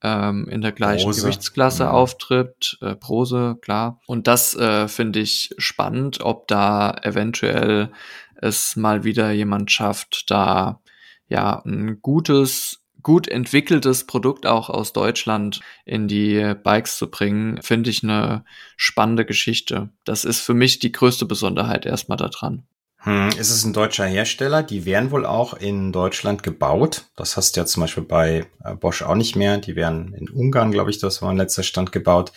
ähm, 0.00 0.46
in 0.48 0.60
der 0.60 0.70
gleichen 0.70 1.06
Brose. 1.06 1.22
Gewichtsklasse 1.22 1.86
mhm. 1.86 1.90
auftritt, 1.90 2.78
äh, 2.82 2.94
Prose, 2.94 3.56
klar. 3.60 4.00
Und 4.06 4.28
das 4.28 4.54
äh, 4.54 4.86
finde 4.86 5.18
ich 5.18 5.56
spannend, 5.58 6.20
ob 6.20 6.46
da 6.46 6.94
eventuell 7.02 7.90
es 8.36 8.76
mal 8.76 9.02
wieder 9.02 9.32
jemand 9.32 9.72
schafft, 9.72 10.30
da 10.30 10.80
ja 11.28 11.60
ein 11.64 12.00
gutes 12.00 12.80
gut 13.06 13.28
entwickeltes 13.28 14.04
Produkt 14.04 14.46
auch 14.46 14.68
aus 14.68 14.92
Deutschland 14.92 15.60
in 15.84 16.08
die 16.08 16.54
Bikes 16.64 16.98
zu 16.98 17.08
bringen, 17.08 17.62
finde 17.62 17.88
ich 17.88 18.02
eine 18.02 18.44
spannende 18.76 19.24
Geschichte. 19.24 19.90
Das 20.02 20.24
ist 20.24 20.40
für 20.40 20.54
mich 20.54 20.80
die 20.80 20.90
größte 20.90 21.24
Besonderheit 21.24 21.86
erstmal 21.86 22.18
daran. 22.18 22.66
Hm, 23.06 23.28
ist 23.38 23.50
es 23.50 23.64
ein 23.64 23.72
deutscher 23.72 24.04
Hersteller? 24.04 24.64
Die 24.64 24.84
werden 24.84 25.12
wohl 25.12 25.24
auch 25.26 25.54
in 25.54 25.92
Deutschland 25.92 26.42
gebaut. 26.42 27.04
Das 27.14 27.36
hast 27.36 27.54
du 27.54 27.60
ja 27.60 27.64
zum 27.64 27.82
Beispiel 27.82 28.02
bei 28.02 28.46
äh, 28.64 28.74
Bosch 28.74 29.02
auch 29.02 29.14
nicht 29.14 29.36
mehr. 29.36 29.58
Die 29.58 29.76
werden 29.76 30.12
in 30.12 30.28
Ungarn, 30.28 30.72
glaube 30.72 30.90
ich, 30.90 30.98
das 30.98 31.22
war 31.22 31.30
ein 31.30 31.36
letzter 31.36 31.62
Stand 31.62 31.92
gebaut. 31.92 32.32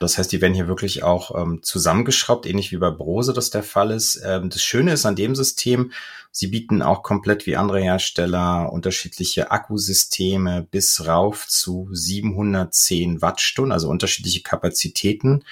Das 0.00 0.18
heißt, 0.18 0.32
die 0.32 0.40
werden 0.40 0.54
hier 0.54 0.66
wirklich 0.66 1.04
auch 1.04 1.40
ähm, 1.40 1.62
zusammengeschraubt, 1.62 2.46
ähnlich 2.46 2.72
wie 2.72 2.78
bei 2.78 2.90
Brose 2.90 3.32
das 3.32 3.50
der 3.50 3.62
Fall 3.62 3.92
ist. 3.92 4.20
Ähm, 4.26 4.50
das 4.50 4.60
Schöne 4.60 4.92
ist 4.92 5.06
an 5.06 5.14
dem 5.14 5.36
System, 5.36 5.92
sie 6.32 6.48
bieten 6.48 6.82
auch 6.82 7.04
komplett 7.04 7.46
wie 7.46 7.54
andere 7.54 7.80
Hersteller 7.80 8.72
unterschiedliche 8.72 9.52
Akkusysteme 9.52 10.66
bis 10.68 11.06
rauf 11.06 11.46
zu 11.46 11.90
710 11.92 13.22
Wattstunden, 13.22 13.70
also 13.70 13.88
unterschiedliche 13.88 14.42
Kapazitäten 14.42 15.44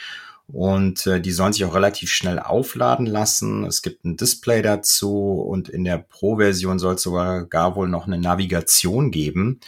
und 0.53 1.07
äh, 1.07 1.21
die 1.21 1.33
sollen 1.33 1.53
sich 1.53 1.65
auch 1.65 1.75
relativ 1.75 2.11
schnell 2.11 2.39
aufladen 2.39 3.07
lassen. 3.07 3.65
Es 3.65 3.83
gibt 3.83 4.05
ein 4.05 4.17
Display 4.17 4.63
dazu 4.63 5.41
und 5.41 5.69
in 5.69 5.85
der 5.85 5.99
Pro-Version 5.99 6.79
soll 6.79 6.95
es 6.95 7.03
sogar 7.03 7.47
gar 7.47 7.77
wohl 7.77 7.89
noch 7.89 8.07
eine 8.07 8.19
Navigation 8.19 9.11
geben 9.11 9.61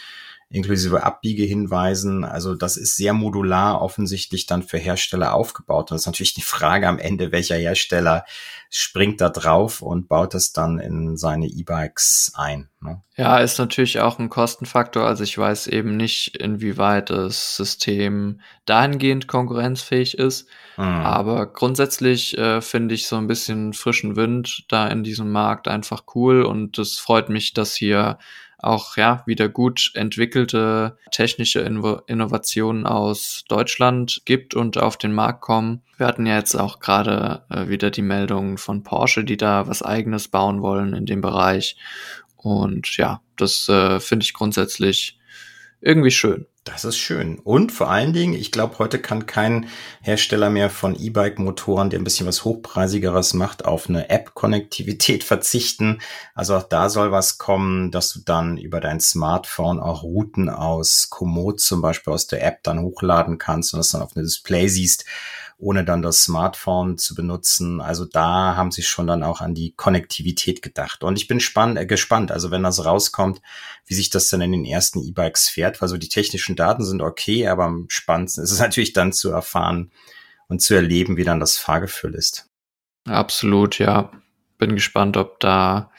inklusive 0.51 1.03
Abbiegehinweisen. 1.03 2.23
Also 2.23 2.55
das 2.55 2.75
ist 2.75 2.95
sehr 2.95 3.13
modular 3.13 3.81
offensichtlich 3.81 4.47
dann 4.47 4.63
für 4.63 4.79
Hersteller 4.79 5.35
aufgebaut. 5.35 5.91
Und 5.91 5.95
das 5.95 6.01
ist 6.01 6.07
natürlich 6.07 6.33
die 6.33 6.41
Frage 6.41 6.87
am 6.87 6.97
Ende, 6.97 7.31
welcher 7.31 7.55
Hersteller 7.55 8.25
springt 8.71 9.21
da 9.21 9.29
drauf 9.29 9.83
und 9.83 10.07
baut 10.07 10.33
es 10.33 10.51
dann 10.51 10.79
in 10.79 11.17
seine 11.17 11.47
E-Bikes 11.47 12.33
ein. 12.35 12.69
Ne? 12.81 13.01
Ja, 13.15 13.37
ist 13.37 13.59
natürlich 13.59 13.99
auch 13.99 14.17
ein 14.17 14.29
Kostenfaktor. 14.29 15.05
Also 15.05 15.23
ich 15.23 15.37
weiß 15.37 15.67
eben 15.67 15.97
nicht, 15.97 16.37
inwieweit 16.37 17.11
das 17.11 17.55
System 17.55 18.41
dahingehend 18.65 19.27
konkurrenzfähig 19.27 20.17
ist. 20.17 20.47
Mhm. 20.77 20.83
Aber 20.83 21.45
grundsätzlich 21.45 22.35
äh, 22.39 22.61
finde 22.61 22.95
ich 22.95 23.05
so 23.05 23.17
ein 23.17 23.27
bisschen 23.27 23.73
frischen 23.73 24.15
Wind 24.15 24.65
da 24.67 24.87
in 24.87 25.03
diesem 25.03 25.31
Markt 25.31 25.67
einfach 25.67 26.03
cool 26.15 26.41
und 26.41 26.79
es 26.79 26.97
freut 26.97 27.29
mich, 27.29 27.53
dass 27.53 27.75
hier 27.75 28.17
auch 28.59 28.97
ja 28.97 29.23
wieder 29.25 29.49
gut 29.49 29.91
entwickelte 29.95 30.97
technische 31.11 31.61
Inno 31.61 32.01
Innovationen 32.07 32.85
aus 32.85 33.43
Deutschland 33.47 34.21
gibt 34.25 34.53
und 34.53 34.77
auf 34.77 34.97
den 34.97 35.13
Markt 35.13 35.41
kommen. 35.41 35.81
Wir 35.97 36.07
hatten 36.07 36.25
ja 36.25 36.35
jetzt 36.35 36.55
auch 36.55 36.79
gerade 36.79 37.43
äh, 37.49 37.67
wieder 37.69 37.91
die 37.91 38.01
Meldung 38.01 38.57
von 38.57 38.83
Porsche, 38.83 39.23
die 39.23 39.37
da 39.37 39.67
was 39.67 39.81
eigenes 39.81 40.27
bauen 40.27 40.61
wollen 40.61 40.93
in 40.93 41.05
dem 41.05 41.21
Bereich. 41.21 41.77
Und 42.35 42.95
ja, 42.97 43.21
das 43.37 43.67
äh, 43.69 43.99
finde 43.99 44.23
ich 44.23 44.33
grundsätzlich 44.33 45.17
irgendwie 45.81 46.11
schön. 46.11 46.45
Das 46.71 46.85
ist 46.85 46.97
schön. 46.99 47.39
Und 47.39 47.71
vor 47.71 47.89
allen 47.89 48.13
Dingen, 48.13 48.35
ich 48.35 48.51
glaube, 48.51 48.77
heute 48.77 48.99
kann 48.99 49.25
kein 49.25 49.69
Hersteller 50.01 50.51
mehr 50.51 50.69
von 50.69 50.95
E-Bike-Motoren, 50.95 51.89
der 51.89 51.99
ein 51.99 52.03
bisschen 52.03 52.27
was 52.27 52.45
Hochpreisigeres 52.45 53.33
macht, 53.33 53.65
auf 53.65 53.89
eine 53.89 54.11
App-Konnektivität 54.11 55.23
verzichten. 55.23 55.99
Also 56.35 56.55
auch 56.55 56.63
da 56.63 56.89
soll 56.89 57.11
was 57.11 57.39
kommen, 57.39 57.89
dass 57.89 58.13
du 58.13 58.19
dann 58.23 58.57
über 58.57 58.81
dein 58.81 58.99
Smartphone 58.99 59.79
auch 59.79 60.03
Routen 60.03 60.47
aus 60.47 61.09
Komoot 61.09 61.59
zum 61.59 61.81
Beispiel 61.81 62.13
aus 62.13 62.27
der 62.27 62.45
App 62.45 62.61
dann 62.61 62.81
hochladen 62.83 63.39
kannst 63.39 63.73
und 63.73 63.79
das 63.79 63.89
dann 63.89 64.03
auf 64.03 64.15
einem 64.15 64.25
Display 64.25 64.67
siehst 64.67 65.05
ohne 65.59 65.83
dann 65.83 66.01
das 66.01 66.23
Smartphone 66.23 66.97
zu 66.97 67.13
benutzen. 67.13 67.81
Also 67.81 68.05
da 68.05 68.55
haben 68.55 68.71
sie 68.71 68.81
schon 68.81 69.07
dann 69.07 69.23
auch 69.23 69.41
an 69.41 69.53
die 69.53 69.73
Konnektivität 69.73 70.61
gedacht. 70.61 71.03
Und 71.03 71.17
ich 71.17 71.27
bin 71.27 71.41
spann 71.41 71.75
äh, 71.75 71.85
gespannt, 71.85 72.31
also 72.31 72.49
wenn 72.49 72.63
das 72.63 72.83
rauskommt, 72.85 73.41
wie 73.85 73.93
sich 73.93 74.09
das 74.09 74.29
dann 74.29 74.39
in 74.39 74.53
den 74.53 74.65
ersten 74.65 75.03
E-Bikes 75.03 75.49
fährt. 75.49 75.81
Also 75.81 75.97
die 75.97 76.07
technischen 76.07 76.55
Daten 76.55 76.85
sind 76.85 77.01
okay, 77.01 77.47
aber 77.47 77.65
am 77.65 77.85
spannendsten 77.89 78.43
ist 78.43 78.51
es 78.51 78.59
natürlich 78.59 78.93
dann 78.93 79.11
zu 79.11 79.31
erfahren 79.31 79.91
und 80.47 80.61
zu 80.61 80.75
erleben, 80.75 81.17
wie 81.17 81.25
dann 81.25 81.41
das 81.41 81.57
Fahrgefühl 81.57 82.15
ist. 82.15 82.47
Absolut, 83.05 83.79
ja. 83.79 84.11
Bin 84.57 84.75
gespannt, 84.75 85.17
ob 85.17 85.41
da, 85.41 85.91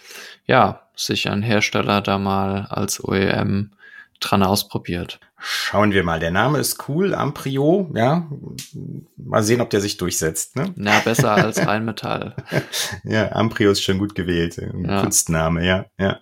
ja, 0.46 0.88
sich 0.96 1.28
ein 1.28 1.42
Hersteller 1.42 2.00
da 2.00 2.18
mal 2.18 2.66
als 2.66 3.02
OEM 3.02 3.72
dran 4.20 4.42
ausprobiert. 4.42 5.20
Schauen 5.38 5.92
wir 5.92 6.04
mal. 6.04 6.20
Der 6.20 6.30
Name 6.30 6.58
ist 6.58 6.88
cool, 6.88 7.14
Amprio, 7.14 7.90
ja. 7.94 8.30
Mal 9.16 9.42
sehen, 9.42 9.60
ob 9.60 9.70
der 9.70 9.80
sich 9.80 9.96
durchsetzt. 9.96 10.56
Ne? 10.56 10.72
Na, 10.76 11.00
besser 11.00 11.32
als 11.32 11.58
Rheinmetall. 11.66 12.36
ja, 13.04 13.32
Amprio 13.32 13.70
ist 13.70 13.82
schon 13.82 13.98
gut 13.98 14.14
gewählt. 14.14 14.58
Ein 14.58 14.84
ja. 14.84 15.00
Kunstname, 15.00 15.66
ja, 15.66 15.86
ja. 15.98 16.20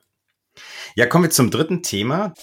Ja, 0.95 1.07
kommen 1.07 1.25
wir 1.25 1.31
zum 1.31 1.51
dritten 1.51 1.83
Thema. 1.83 2.35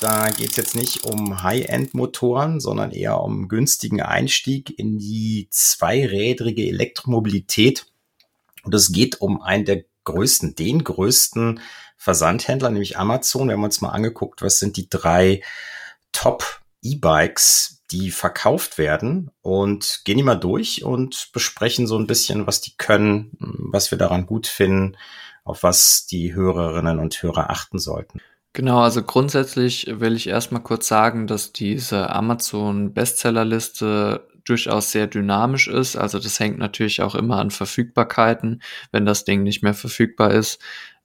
Da 0.00 0.30
geht 0.30 0.50
es 0.50 0.56
jetzt 0.56 0.76
nicht 0.76 1.04
um 1.04 1.42
High-End-Motoren, 1.42 2.60
sondern 2.60 2.92
eher 2.92 3.20
um 3.22 3.48
günstigen 3.48 4.02
Einstieg 4.02 4.78
in 4.78 4.98
die 4.98 5.48
zweirädrige 5.50 6.68
Elektromobilität. 6.68 7.86
Und 8.66 8.74
es 8.74 8.92
geht 8.92 9.20
um 9.20 9.40
einen 9.40 9.64
der 9.64 9.84
größten, 10.04 10.54
den 10.54 10.84
größten 10.84 11.60
Versandhändler, 11.96 12.70
nämlich 12.70 12.98
Amazon. 12.98 13.48
Wir 13.48 13.54
haben 13.54 13.64
uns 13.64 13.80
mal 13.80 13.90
angeguckt, 13.90 14.42
was 14.42 14.58
sind 14.58 14.76
die 14.76 14.90
drei 14.90 15.42
Top 16.12 16.60
E-Bikes, 16.82 17.82
die 17.90 18.10
verkauft 18.10 18.78
werden 18.78 19.30
und 19.40 20.02
gehen 20.04 20.18
die 20.18 20.22
mal 20.22 20.34
durch 20.34 20.84
und 20.84 21.30
besprechen 21.32 21.86
so 21.86 21.96
ein 21.96 22.06
bisschen, 22.06 22.46
was 22.46 22.60
die 22.60 22.76
können, 22.76 23.30
was 23.38 23.90
wir 23.90 23.98
daran 23.98 24.26
gut 24.26 24.46
finden, 24.46 24.96
auf 25.44 25.62
was 25.62 26.06
die 26.06 26.34
Hörerinnen 26.34 26.98
und 26.98 27.22
Hörer 27.22 27.50
achten 27.50 27.78
sollten. 27.78 28.20
Genau, 28.52 28.80
also 28.80 29.02
grundsätzlich 29.02 29.86
will 29.88 30.16
ich 30.16 30.28
erstmal 30.28 30.62
kurz 30.62 30.88
sagen, 30.88 31.26
dass 31.26 31.52
diese 31.52 32.10
Amazon 32.10 32.94
Bestsellerliste 32.94 34.26
durchaus 34.48 34.92
sehr 34.92 35.06
dynamisch 35.06 35.68
ist. 35.68 35.96
Also 35.96 36.18
das 36.18 36.40
hängt 36.40 36.58
natürlich 36.58 37.02
auch 37.02 37.14
immer 37.14 37.38
an 37.38 37.50
Verfügbarkeiten. 37.50 38.62
Wenn 38.92 39.06
das 39.06 39.24
Ding 39.24 39.42
nicht 39.42 39.62
mehr 39.62 39.74
verfügbar 39.74 40.30
ist, 40.30 40.60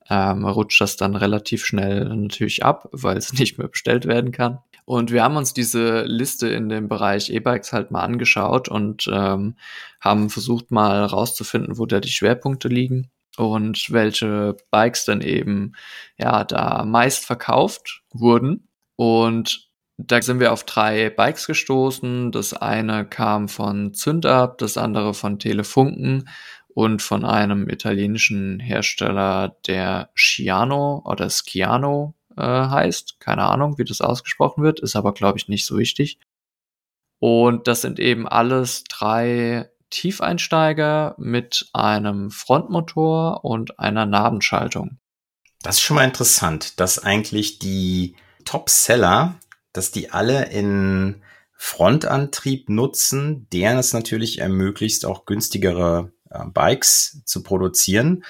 ähm, 0.10 0.46
rutscht 0.46 0.82
das 0.82 0.98
dann 0.98 1.16
relativ 1.16 1.66
schnell 1.66 2.06
natürlich 2.06 2.64
ab, 2.64 2.90
weil 2.92 3.18
es 3.18 3.34
nicht 3.40 3.58
mehr 3.58 3.68
bestellt 3.68 4.06
werden 4.06 4.32
kann. 4.32 4.60
Und 4.86 5.12
wir 5.12 5.24
haben 5.24 5.38
uns 5.38 5.54
diese 5.54 6.02
Liste 6.04 6.50
in 6.50 6.68
dem 6.68 6.90
Bereich 6.90 7.30
E-Bikes 7.30 7.72
halt 7.72 7.92
mal 7.92 8.02
angeschaut 8.02 8.68
und 8.68 9.10
ähm, 9.12 9.56
haben 10.00 10.30
versucht 10.30 10.72
mal 10.72 11.06
rauszufinden, 11.06 11.78
wo 11.78 11.86
da 11.86 12.00
die 12.00 12.10
Schwerpunkte 12.10 12.68
liegen 12.68 13.10
und 13.38 13.92
welche 13.92 14.58
Bikes 14.72 15.06
dann 15.06 15.22
eben 15.22 15.74
ja 16.18 16.44
da 16.44 16.84
meist 16.84 17.26
verkauft 17.26 18.02
wurden. 18.12 18.68
Und 18.96 19.71
da 20.08 20.22
sind 20.22 20.40
wir 20.40 20.52
auf 20.54 20.64
drei 20.64 21.10
Bikes 21.10 21.48
gestoßen. 21.48 22.32
Das 22.32 22.54
eine 22.54 23.06
kam 23.06 23.48
von 23.50 23.94
Zündup, 23.94 24.58
das 24.58 24.78
andere 24.78 25.14
von 25.14 25.40
Telefunken 25.40 26.30
und 26.74 27.02
von 27.02 27.26
einem 27.26 27.70
italienischen 27.70 28.60
Hersteller, 28.60 29.56
der 29.68 30.10
Sciano 30.16 31.02
oder 31.06 31.30
Sciano 31.30 32.16
äh, 32.38 32.42
heißt. 32.42 33.20
Keine 33.20 33.44
Ahnung, 33.44 33.78
wie 33.78 33.84
das 33.84 34.02
ausgesprochen 34.02 34.64
wird, 34.64 34.80
ist 34.80 34.96
aber, 34.96 35.14
glaube 35.14 35.38
ich, 35.38 35.48
nicht 35.48 35.66
so 35.66 35.78
wichtig. 35.78 36.20
Und 37.20 37.68
das 37.68 37.82
sind 37.82 38.00
eben 38.00 38.28
alles 38.28 38.84
drei 38.86 39.70
Tiefeinsteiger 39.92 41.16
mit 41.18 41.70
einem 41.74 42.32
Frontmotor 42.32 43.44
und 43.44 43.80
einer 43.80 44.06
Nabenschaltung. 44.06 44.98
Das 45.62 45.76
ist 45.76 45.82
schon 45.82 45.96
mal 45.96 46.06
interessant, 46.06 46.80
dass 46.80 46.98
eigentlich 46.98 47.60
die 47.60 48.16
Top-Seller, 48.46 49.36
dass 49.74 49.92
die 49.92 50.12
alle 50.12 50.46
in 50.46 51.22
Frontantrieb 51.54 52.70
nutzen, 52.70 53.48
deren 53.54 53.78
es 53.78 53.94
natürlich 53.94 54.40
ermöglicht, 54.40 55.06
auch 55.06 55.26
günstigere 55.26 56.12
äh, 56.30 56.46
Bikes 56.46 57.22
zu 57.26 57.44
produzieren. 57.44 58.24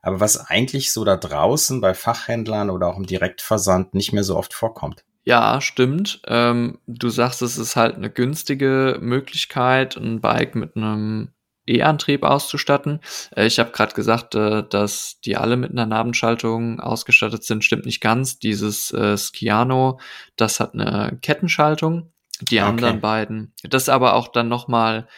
Aber 0.00 0.20
was 0.20 0.38
eigentlich 0.38 0.92
so 0.92 1.04
da 1.04 1.16
draußen 1.16 1.80
bei 1.80 1.92
Fachhändlern 1.92 2.70
oder 2.70 2.88
auch 2.88 2.96
im 2.96 3.06
Direktversand 3.06 3.94
nicht 3.94 4.12
mehr 4.12 4.24
so 4.24 4.36
oft 4.36 4.54
vorkommt. 4.54 5.04
Ja, 5.24 5.60
stimmt. 5.60 6.22
Ähm, 6.26 6.78
du 6.86 7.10
sagst, 7.10 7.42
es 7.42 7.58
ist 7.58 7.76
halt 7.76 7.96
eine 7.96 8.08
günstige 8.08 8.98
Möglichkeit, 9.02 9.96
ein 9.96 10.22
Bike 10.22 10.54
mit 10.54 10.74
einem 10.74 11.32
E-Antrieb 11.68 12.22
auszustatten. 12.22 13.00
Äh, 13.36 13.46
ich 13.46 13.58
habe 13.58 13.70
gerade 13.70 13.94
gesagt, 13.94 14.34
äh, 14.34 14.64
dass 14.68 15.20
die 15.24 15.36
alle 15.36 15.56
mit 15.56 15.70
einer 15.70 15.86
Nabenschaltung 15.86 16.80
ausgestattet 16.80 17.44
sind. 17.44 17.64
Stimmt 17.64 17.86
nicht 17.86 18.00
ganz. 18.00 18.38
Dieses 18.38 18.92
äh, 18.92 19.16
Skiano, 19.16 20.00
das 20.36 20.60
hat 20.60 20.74
eine 20.74 21.18
Kettenschaltung. 21.22 22.12
Die 22.40 22.60
okay. 22.60 22.68
anderen 22.68 23.00
beiden, 23.00 23.52
das 23.64 23.84
ist 23.84 23.88
aber 23.88 24.14
auch 24.14 24.28
dann 24.28 24.48
noch 24.48 24.68
mal 24.68 25.08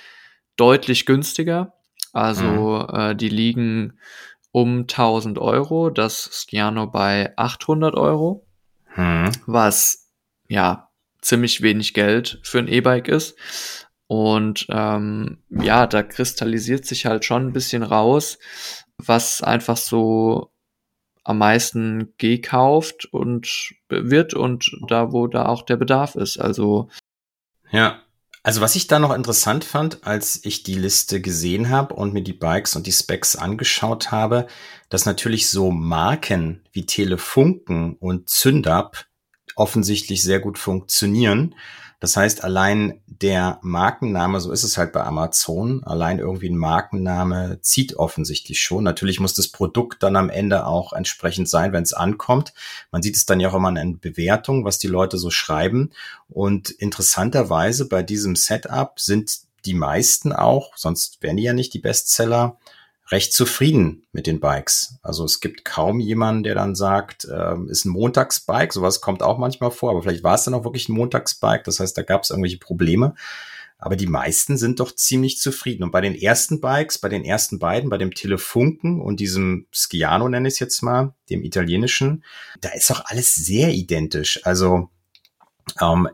deutlich 0.57 1.04
günstiger. 1.04 1.75
Also 2.12 2.87
mhm. 2.90 2.99
äh, 2.99 3.14
die 3.14 3.28
liegen 3.28 3.99
um 4.52 4.80
1000 4.80 5.38
Euro, 5.38 5.90
das 5.90 6.28
Skiano 6.33 6.87
bei 6.87 7.33
800 7.37 7.95
Euro, 7.95 8.47
mhm. 8.97 9.30
was 9.47 10.11
ja 10.49 10.88
ziemlich 11.21 11.62
wenig 11.62 11.95
Geld 11.95 12.40
für 12.42 12.59
ein 12.59 12.69
E-Bike 12.69 13.09
ist. 13.09 13.37
Und 14.11 14.67
ähm, 14.71 15.38
ja, 15.50 15.87
da 15.87 16.02
kristallisiert 16.02 16.85
sich 16.85 17.07
halt 17.07 17.25
schon 17.25 17.47
ein 17.47 17.52
bisschen 17.52 17.85
raus, 17.85 18.40
was 18.99 19.40
einfach 19.40 19.76
so 19.76 20.50
am 21.23 21.38
meisten 21.38 22.12
gekauft 22.19 23.07
und 23.12 23.73
wird 23.88 24.35
und 24.35 24.69
da, 24.88 25.12
wo 25.12 25.29
da 25.29 25.47
auch 25.47 25.62
der 25.62 25.76
Bedarf 25.76 26.17
ist. 26.17 26.38
Also 26.38 26.88
ja, 27.71 28.02
also 28.43 28.61
was 28.61 28.75
ich 28.75 28.88
da 28.88 28.99
noch 28.99 29.14
interessant 29.14 29.62
fand, 29.62 30.05
als 30.05 30.40
ich 30.43 30.64
die 30.64 30.75
Liste 30.75 31.21
gesehen 31.21 31.69
habe 31.69 31.95
und 31.95 32.12
mir 32.12 32.25
die 32.25 32.33
Bikes 32.33 32.75
und 32.75 32.88
die 32.88 32.93
Specs 32.93 33.37
angeschaut 33.37 34.11
habe, 34.11 34.49
dass 34.88 35.07
natürlich 35.07 35.49
so 35.49 35.71
Marken 35.71 36.64
wie 36.73 36.85
Telefunken 36.85 37.95
und 37.95 38.29
Zündab 38.29 39.07
offensichtlich 39.55 40.25
sehr 40.25 40.40
gut 40.40 40.59
funktionieren. 40.59 41.55
Das 42.00 42.16
heißt, 42.16 42.42
allein 42.45 43.00
der 43.07 43.59
Markenname, 43.61 44.40
so 44.40 44.50
ist 44.52 44.64
es 44.64 44.78
halt 44.78 44.92
bei 44.92 45.04
Amazon, 45.04 45.85
allein 45.85 46.19
irgendwie 46.19 46.49
ein 46.49 46.57
Markenname 46.57 47.59
zieht 47.61 47.97
offensichtlich 47.97 48.61
schon. 48.61 48.83
Natürlich 48.85 49.21
muss 49.21 49.35
das 49.35 49.49
Produkt 49.49 50.02
dann 50.02 50.16
am 50.16 50.30
Ende 50.30 50.66
auch 50.66 50.95
entsprechend 50.95 51.49
sein, 51.49 51.75
wenn 51.75 51.83
es 51.83 51.92
ankommt. 51.92 52.54
Man 52.90 53.02
sieht 53.02 53.16
es 53.16 53.26
dann 53.26 53.38
ja 53.38 53.50
auch 53.50 53.54
immer 53.54 53.69
in 53.69 53.75
den 53.75 54.00
Bewertungen, 54.00 54.64
was 54.64 54.78
die 54.78 54.88
Leute 54.88 55.19
so 55.19 55.30
schreiben. 55.30 55.90
Und 56.30 56.71
interessanterweise 56.71 57.87
bei 57.87 58.02
diesem 58.02 58.35
Setup 58.35 58.99
sind 58.99 59.40
die 59.66 59.75
meisten 59.75 60.33
auch, 60.33 60.76
sonst 60.76 61.23
wären 61.23 61.37
die 61.37 61.42
ja 61.42 61.52
nicht 61.52 61.75
die 61.75 61.80
Bestseller, 61.80 62.57
recht 63.11 63.33
zufrieden 63.33 64.07
mit 64.12 64.26
den 64.26 64.41
Bikes. 64.41 64.99
Also 65.02 65.25
es 65.25 65.41
gibt 65.41 65.65
kaum 65.65 66.00
jemanden, 66.00 66.45
der 66.45 66.54
dann 66.54 66.75
sagt, 66.75 67.25
äh, 67.25 67.56
ist 67.69 67.85
ein 67.85 67.91
Montagsbike. 67.91 68.73
Sowas 68.73 69.00
kommt 69.00 69.23
auch 69.23 69.39
manchmal 69.39 69.71
vor, 69.71 69.91
aber 69.91 70.02
vielleicht 70.02 70.23
war 70.23 70.35
es 70.35 70.45
dann 70.45 70.54
auch 70.54 70.65
wirklich 70.65 70.89
ein 70.89 70.95
Montagsbike. 70.95 71.65
Das 71.65 71.80
heißt, 71.80 71.97
da 71.99 72.02
gab 72.02 72.23
es 72.23 72.30
irgendwelche 72.30 72.58
Probleme. 72.58 73.15
Aber 73.78 73.97
die 73.97 74.06
meisten 74.06 74.58
sind 74.58 74.78
doch 74.78 74.95
ziemlich 74.95 75.39
zufrieden. 75.39 75.82
Und 75.82 75.91
bei 75.91 76.02
den 76.02 76.15
ersten 76.15 76.61
Bikes, 76.61 76.99
bei 76.99 77.08
den 77.08 77.25
ersten 77.25 77.58
beiden, 77.58 77.89
bei 77.89 77.97
dem 77.97 78.13
Telefunken 78.13 79.00
und 79.00 79.21
diesem 79.21 79.67
Sciano 79.75 80.28
nenne 80.28 80.49
ich 80.49 80.54
es 80.54 80.61
jetzt 80.61 80.82
mal, 80.82 81.15
dem 81.30 81.43
italienischen, 81.43 82.23
da 82.61 82.69
ist 82.71 82.91
doch 82.91 83.06
alles 83.06 83.35
sehr 83.35 83.73
identisch. 83.73 84.41
Also 84.45 84.91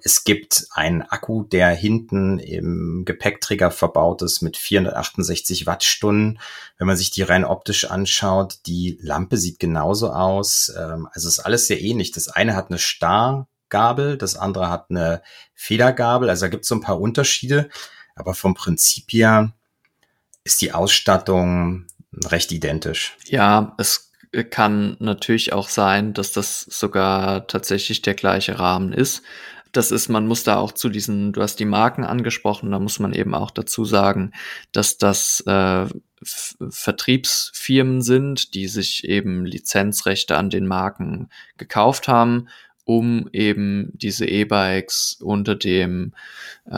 es 0.03 0.25
gibt 0.25 0.67
einen 0.73 1.03
Akku, 1.03 1.43
der 1.43 1.71
hinten 1.71 2.39
im 2.39 3.05
Gepäckträger 3.05 3.71
verbaut 3.71 4.23
ist 4.23 4.43
mit 4.43 4.57
468 4.57 5.67
Wattstunden. 5.67 6.39
Wenn 6.79 6.87
man 6.87 6.97
sich 6.97 7.11
die 7.11 7.23
rein 7.23 7.45
optisch 7.45 7.91
anschaut, 7.91 8.59
die 8.67 8.99
Lampe 9.01 9.37
sieht 9.37 9.59
genauso 9.59 10.11
aus. 10.11 10.73
Ähm, 10.77 11.09
also 11.13 11.29
ist 11.29 11.41
alles 11.41 11.67
sehr 11.67 11.81
ähnlich. 11.81 12.13
Das 12.13 12.29
eine 12.29 12.55
hat 12.55 12.71
eine 12.71 12.79
Stargabel, 12.79 14.19
das 14.19 14.37
andere 14.37 14.71
hat 14.71 14.87
eine 14.91 15.23
Federgabel. 15.55 16.29
Also 16.29 16.47
da 16.47 16.51
gibt 16.51 16.63
es 16.63 16.69
so 16.69 16.75
ein 16.75 16.81
paar 16.83 17.01
Unterschiede. 17.01 17.69
Aber 18.15 18.35
vom 18.35 18.55
Prinzip 18.55 19.13
her 19.13 19.53
ist 20.45 20.61
die 20.61 20.73
Ausstattung 20.73 21.87
recht 22.25 22.53
identisch. 22.53 23.17
Ja, 23.27 23.75
es 23.79 24.06
kann 24.51 24.97
natürlich 24.99 25.53
auch 25.53 25.69
sein, 25.69 26.12
dass 26.15 26.33
das 26.33 26.62
sogar 26.62 27.47
tatsächlich 27.47 28.03
der 28.03 28.15
gleiche 28.15 28.59
Rahmen 28.59 28.93
ist. 28.93 29.23
Das 29.73 29.91
ist, 29.91 30.09
man 30.09 30.27
muss 30.27 30.43
da 30.43 30.57
auch 30.57 30.73
zu 30.73 30.89
diesen, 30.89 31.33
du 31.33 31.43
hast 31.43 31.57
die 31.57 31.67
Marken 31.67 32.05
angesprochen, 32.05 32.71
da 32.71 32.79
muss 32.79 32.99
man 32.99 33.12
eben 33.12 33.35
auch 33.35 33.51
dazu 33.51 33.85
sagen, 33.85 34.33
dass 34.73 34.97
das 34.97 35.41
äh, 35.47 35.87
Vertriebsfirmen 36.23 38.01
sind, 38.01 38.55
die 38.55 38.69
sich 38.69 39.05
eben 39.05 39.45
Lizenzrechte 39.45 40.37
an 40.37 40.49
den 40.49 40.67
Marken 40.67 41.29
gekauft 41.59 42.09
haben, 42.09 42.49
um 42.85 43.29
eben 43.33 43.91
diese 43.95 44.27
E-Bikes 44.27 45.19
unter 45.21 45.57
dem 45.57 46.15
äh, 46.67 46.71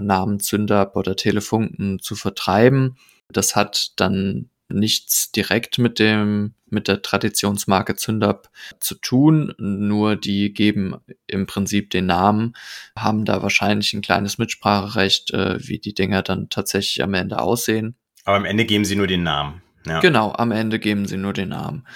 Namen 0.00 0.38
Zündab 0.38 0.94
oder 0.94 1.16
Telefunken 1.16 1.98
zu 1.98 2.14
vertreiben. 2.14 2.96
Das 3.30 3.56
hat 3.56 3.92
dann 3.96 4.50
nichts 4.74 5.32
direkt 5.32 5.78
mit 5.78 5.98
dem 5.98 6.54
mit 6.74 6.88
der 6.88 7.02
Traditionsmarke 7.02 7.94
Zündab 7.94 8.50
zu 8.80 8.96
tun, 8.96 9.54
nur 9.58 10.16
die 10.16 10.52
geben 10.52 10.96
im 11.26 11.46
Prinzip 11.46 11.90
den 11.90 12.06
Namen, 12.06 12.54
haben 12.98 13.24
da 13.24 13.42
wahrscheinlich 13.42 13.94
ein 13.94 14.02
kleines 14.02 14.38
Mitspracherecht, 14.38 15.32
äh, 15.32 15.56
wie 15.66 15.78
die 15.78 15.94
Dinger 15.94 16.22
dann 16.22 16.48
tatsächlich 16.50 17.02
am 17.02 17.14
Ende 17.14 17.38
aussehen. 17.40 17.94
Aber 18.24 18.36
am 18.36 18.44
Ende 18.44 18.64
geben 18.64 18.84
sie 18.84 18.96
nur 18.96 19.06
den 19.06 19.22
Namen. 19.22 19.62
Ja. 19.86 20.00
Genau, 20.00 20.32
am 20.32 20.50
Ende 20.50 20.78
geben 20.78 21.06
sie 21.06 21.16
nur 21.16 21.32
den 21.32 21.50
Namen. 21.50 21.86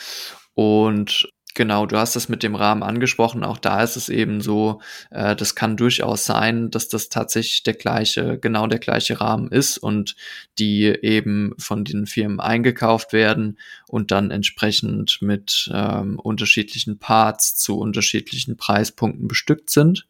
Und 0.55 1.29
Genau, 1.55 1.87
du 1.87 1.97
hast 1.97 2.15
es 2.15 2.29
mit 2.29 2.43
dem 2.43 2.55
Rahmen 2.55 2.83
angesprochen. 2.83 3.43
Auch 3.43 3.59
da 3.59 3.83
ist 3.83 3.97
es 3.97 4.09
eben 4.09 4.41
so, 4.41 4.81
äh, 5.11 5.35
das 5.35 5.55
kann 5.55 5.77
durchaus 5.77 6.25
sein, 6.25 6.71
dass 6.71 6.89
das 6.89 7.09
tatsächlich 7.09 7.63
der 7.63 7.75
gleiche, 7.75 8.39
genau 8.39 8.67
der 8.67 8.79
gleiche 8.79 9.21
Rahmen 9.21 9.51
ist 9.51 9.79
und 9.79 10.15
die 10.59 10.85
eben 10.85 11.55
von 11.59 11.85
den 11.85 12.07
Firmen 12.07 12.39
eingekauft 12.39 13.13
werden 13.13 13.59
und 13.89 14.11
dann 14.11 14.31
entsprechend 14.31 15.21
mit 15.21 15.71
ähm, 15.73 16.19
unterschiedlichen 16.19 16.99
Parts 16.99 17.57
zu 17.57 17.79
unterschiedlichen 17.79 18.57
Preispunkten 18.57 19.27
bestückt 19.27 19.71
sind. 19.71 20.07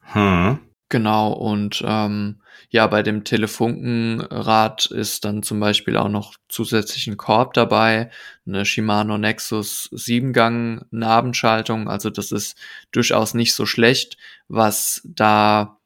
Hm. 0.00 0.58
Genau, 0.90 1.32
und 1.32 1.82
ähm, 1.86 2.40
ja, 2.70 2.86
bei 2.86 3.02
dem 3.02 3.22
Telefunkenrad 3.24 4.86
ist 4.86 5.24
dann 5.26 5.42
zum 5.42 5.60
Beispiel 5.60 5.98
auch 5.98 6.08
noch 6.08 6.34
zusätzlich 6.48 7.06
ein 7.06 7.18
Korb 7.18 7.52
dabei, 7.52 8.10
eine 8.46 8.64
Shimano 8.64 9.18
Nexus 9.18 9.90
7-Gang 9.92 10.86
Nabenschaltung, 10.90 11.88
also 11.90 12.08
das 12.08 12.32
ist 12.32 12.56
durchaus 12.90 13.34
nicht 13.34 13.54
so 13.54 13.66
schlecht, 13.66 14.16
was 14.48 15.02
da 15.04 15.78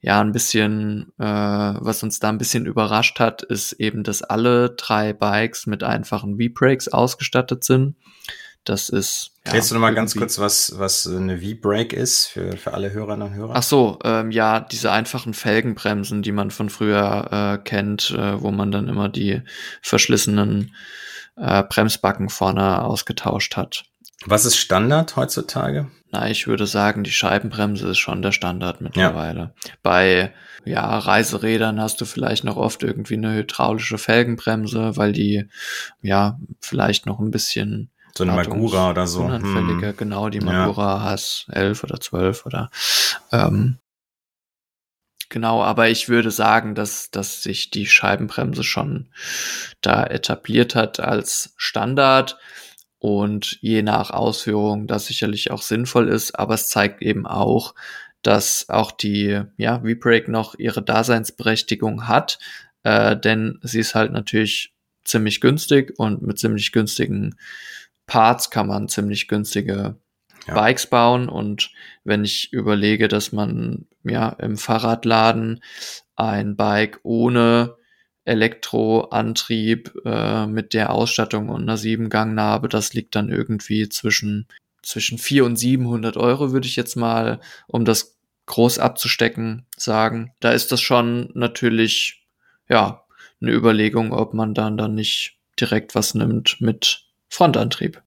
ja 0.00 0.20
ein 0.20 0.32
bisschen, 0.32 1.12
äh, 1.18 1.24
was 1.24 2.02
uns 2.02 2.18
da 2.18 2.28
ein 2.28 2.38
bisschen 2.38 2.66
überrascht 2.66 3.20
hat, 3.20 3.42
ist 3.42 3.74
eben, 3.74 4.02
dass 4.02 4.22
alle 4.22 4.70
drei 4.70 5.12
Bikes 5.12 5.66
mit 5.66 5.84
einfachen 5.84 6.40
V-Brakes 6.40 6.88
ausgestattet 6.88 7.62
sind. 7.62 7.94
Das 8.64 8.88
ist. 8.88 9.32
Erklärst 9.44 9.70
ja, 9.70 9.74
du 9.74 9.80
noch 9.80 9.88
mal 9.88 9.94
ganz 9.94 10.14
kurz, 10.14 10.38
was, 10.38 10.78
was 10.78 11.06
eine 11.06 11.38
V-Brake 11.38 11.96
ist 11.96 12.26
für, 12.26 12.56
für 12.56 12.74
alle 12.74 12.92
Hörerinnen 12.92 13.26
und 13.28 13.34
Hörer? 13.34 13.54
Ach 13.56 13.62
so, 13.62 13.98
ähm, 14.04 14.30
ja, 14.30 14.60
diese 14.60 14.92
einfachen 14.92 15.34
Felgenbremsen, 15.34 16.22
die 16.22 16.30
man 16.30 16.52
von 16.52 16.70
früher 16.70 17.28
äh, 17.32 17.58
kennt, 17.58 18.12
äh, 18.12 18.40
wo 18.40 18.52
man 18.52 18.70
dann 18.70 18.88
immer 18.88 19.08
die 19.08 19.42
verschlissenen 19.80 20.72
äh, 21.36 21.64
Bremsbacken 21.64 22.28
vorne 22.28 22.82
ausgetauscht 22.82 23.56
hat. 23.56 23.84
Was 24.26 24.44
ist 24.44 24.56
Standard 24.56 25.16
heutzutage? 25.16 25.90
Na, 26.12 26.28
ich 26.28 26.46
würde 26.46 26.66
sagen, 26.66 27.04
die 27.04 27.10
Scheibenbremse 27.10 27.88
ist 27.88 27.98
schon 27.98 28.22
der 28.22 28.32
Standard 28.32 28.80
mittlerweile. 28.80 29.54
Ja. 29.64 29.72
Bei 29.82 30.32
ja, 30.64 30.98
Reiserädern 30.98 31.80
hast 31.80 32.00
du 32.00 32.04
vielleicht 32.04 32.44
noch 32.44 32.56
oft 32.56 32.82
irgendwie 32.82 33.14
eine 33.14 33.34
hydraulische 33.34 33.98
Felgenbremse, 33.98 34.96
weil 34.96 35.12
die 35.12 35.48
ja 36.02 36.38
vielleicht 36.60 37.06
noch 37.06 37.18
ein 37.18 37.30
bisschen 37.30 37.90
So 38.16 38.24
eine 38.24 38.32
Magura 38.32 38.90
oder 38.90 39.06
so. 39.06 39.22
Unanfällige, 39.22 39.88
hm. 39.88 39.96
genau, 39.96 40.28
die 40.28 40.40
Magura 40.40 40.96
ja. 40.96 41.02
Hass 41.02 41.46
11 41.50 41.84
oder 41.84 42.00
12 42.00 42.46
oder 42.46 42.70
ähm, 43.30 43.78
Genau, 45.32 45.62
aber 45.62 45.88
ich 45.88 46.10
würde 46.10 46.30
sagen, 46.30 46.74
dass, 46.74 47.10
dass 47.10 47.42
sich 47.42 47.70
die 47.70 47.86
Scheibenbremse 47.86 48.62
schon 48.62 49.08
da 49.80 50.04
etabliert 50.04 50.74
hat 50.74 51.00
als 51.00 51.54
Standard 51.56 52.36
und 52.98 53.56
je 53.62 53.80
nach 53.80 54.10
Ausführung 54.10 54.86
das 54.86 55.06
sicherlich 55.06 55.50
auch 55.50 55.62
sinnvoll 55.62 56.10
ist, 56.10 56.38
aber 56.38 56.52
es 56.52 56.68
zeigt 56.68 57.00
eben 57.00 57.26
auch, 57.26 57.74
dass 58.20 58.68
auch 58.68 58.92
die 58.92 59.40
ja, 59.56 59.80
V-Brake 59.80 60.30
noch 60.30 60.54
ihre 60.58 60.82
Daseinsberechtigung 60.82 62.08
hat, 62.08 62.38
äh, 62.82 63.16
denn 63.16 63.58
sie 63.62 63.80
ist 63.80 63.94
halt 63.94 64.12
natürlich 64.12 64.74
ziemlich 65.02 65.40
günstig 65.40 65.94
und 65.98 66.20
mit 66.20 66.38
ziemlich 66.38 66.72
günstigen 66.72 67.36
Parts 68.12 68.50
kann 68.50 68.66
man 68.66 68.88
ziemlich 68.88 69.26
günstige 69.26 69.96
ja. 70.46 70.54
Bikes 70.54 70.86
bauen. 70.86 71.30
Und 71.30 71.70
wenn 72.04 72.24
ich 72.24 72.52
überlege, 72.52 73.08
dass 73.08 73.32
man 73.32 73.86
ja 74.04 74.28
im 74.28 74.58
Fahrradladen 74.58 75.62
ein 76.14 76.54
Bike 76.54 77.00
ohne 77.04 77.74
Elektroantrieb 78.26 79.94
äh, 80.04 80.46
mit 80.46 80.74
der 80.74 80.90
Ausstattung 80.90 81.48
und 81.48 81.62
einer 81.62 81.78
Siebengangnarbe, 81.78 82.68
das 82.68 82.92
liegt 82.92 83.16
dann 83.16 83.30
irgendwie 83.30 83.88
zwischen 83.88 84.46
zwischen 84.82 85.16
400 85.16 85.50
und 85.50 85.56
700 85.56 86.16
Euro, 86.18 86.52
würde 86.52 86.66
ich 86.66 86.76
jetzt 86.76 86.96
mal, 86.96 87.40
um 87.66 87.86
das 87.86 88.18
groß 88.44 88.78
abzustecken, 88.78 89.64
sagen. 89.74 90.34
Da 90.40 90.52
ist 90.52 90.70
das 90.70 90.82
schon 90.82 91.30
natürlich, 91.32 92.26
ja, 92.68 93.04
eine 93.40 93.52
Überlegung, 93.52 94.12
ob 94.12 94.34
man 94.34 94.52
dann 94.52 94.76
dann 94.76 94.94
nicht 94.94 95.38
direkt 95.58 95.94
was 95.94 96.14
nimmt 96.14 96.60
mit 96.60 97.06
Frontantrieb. 97.32 98.02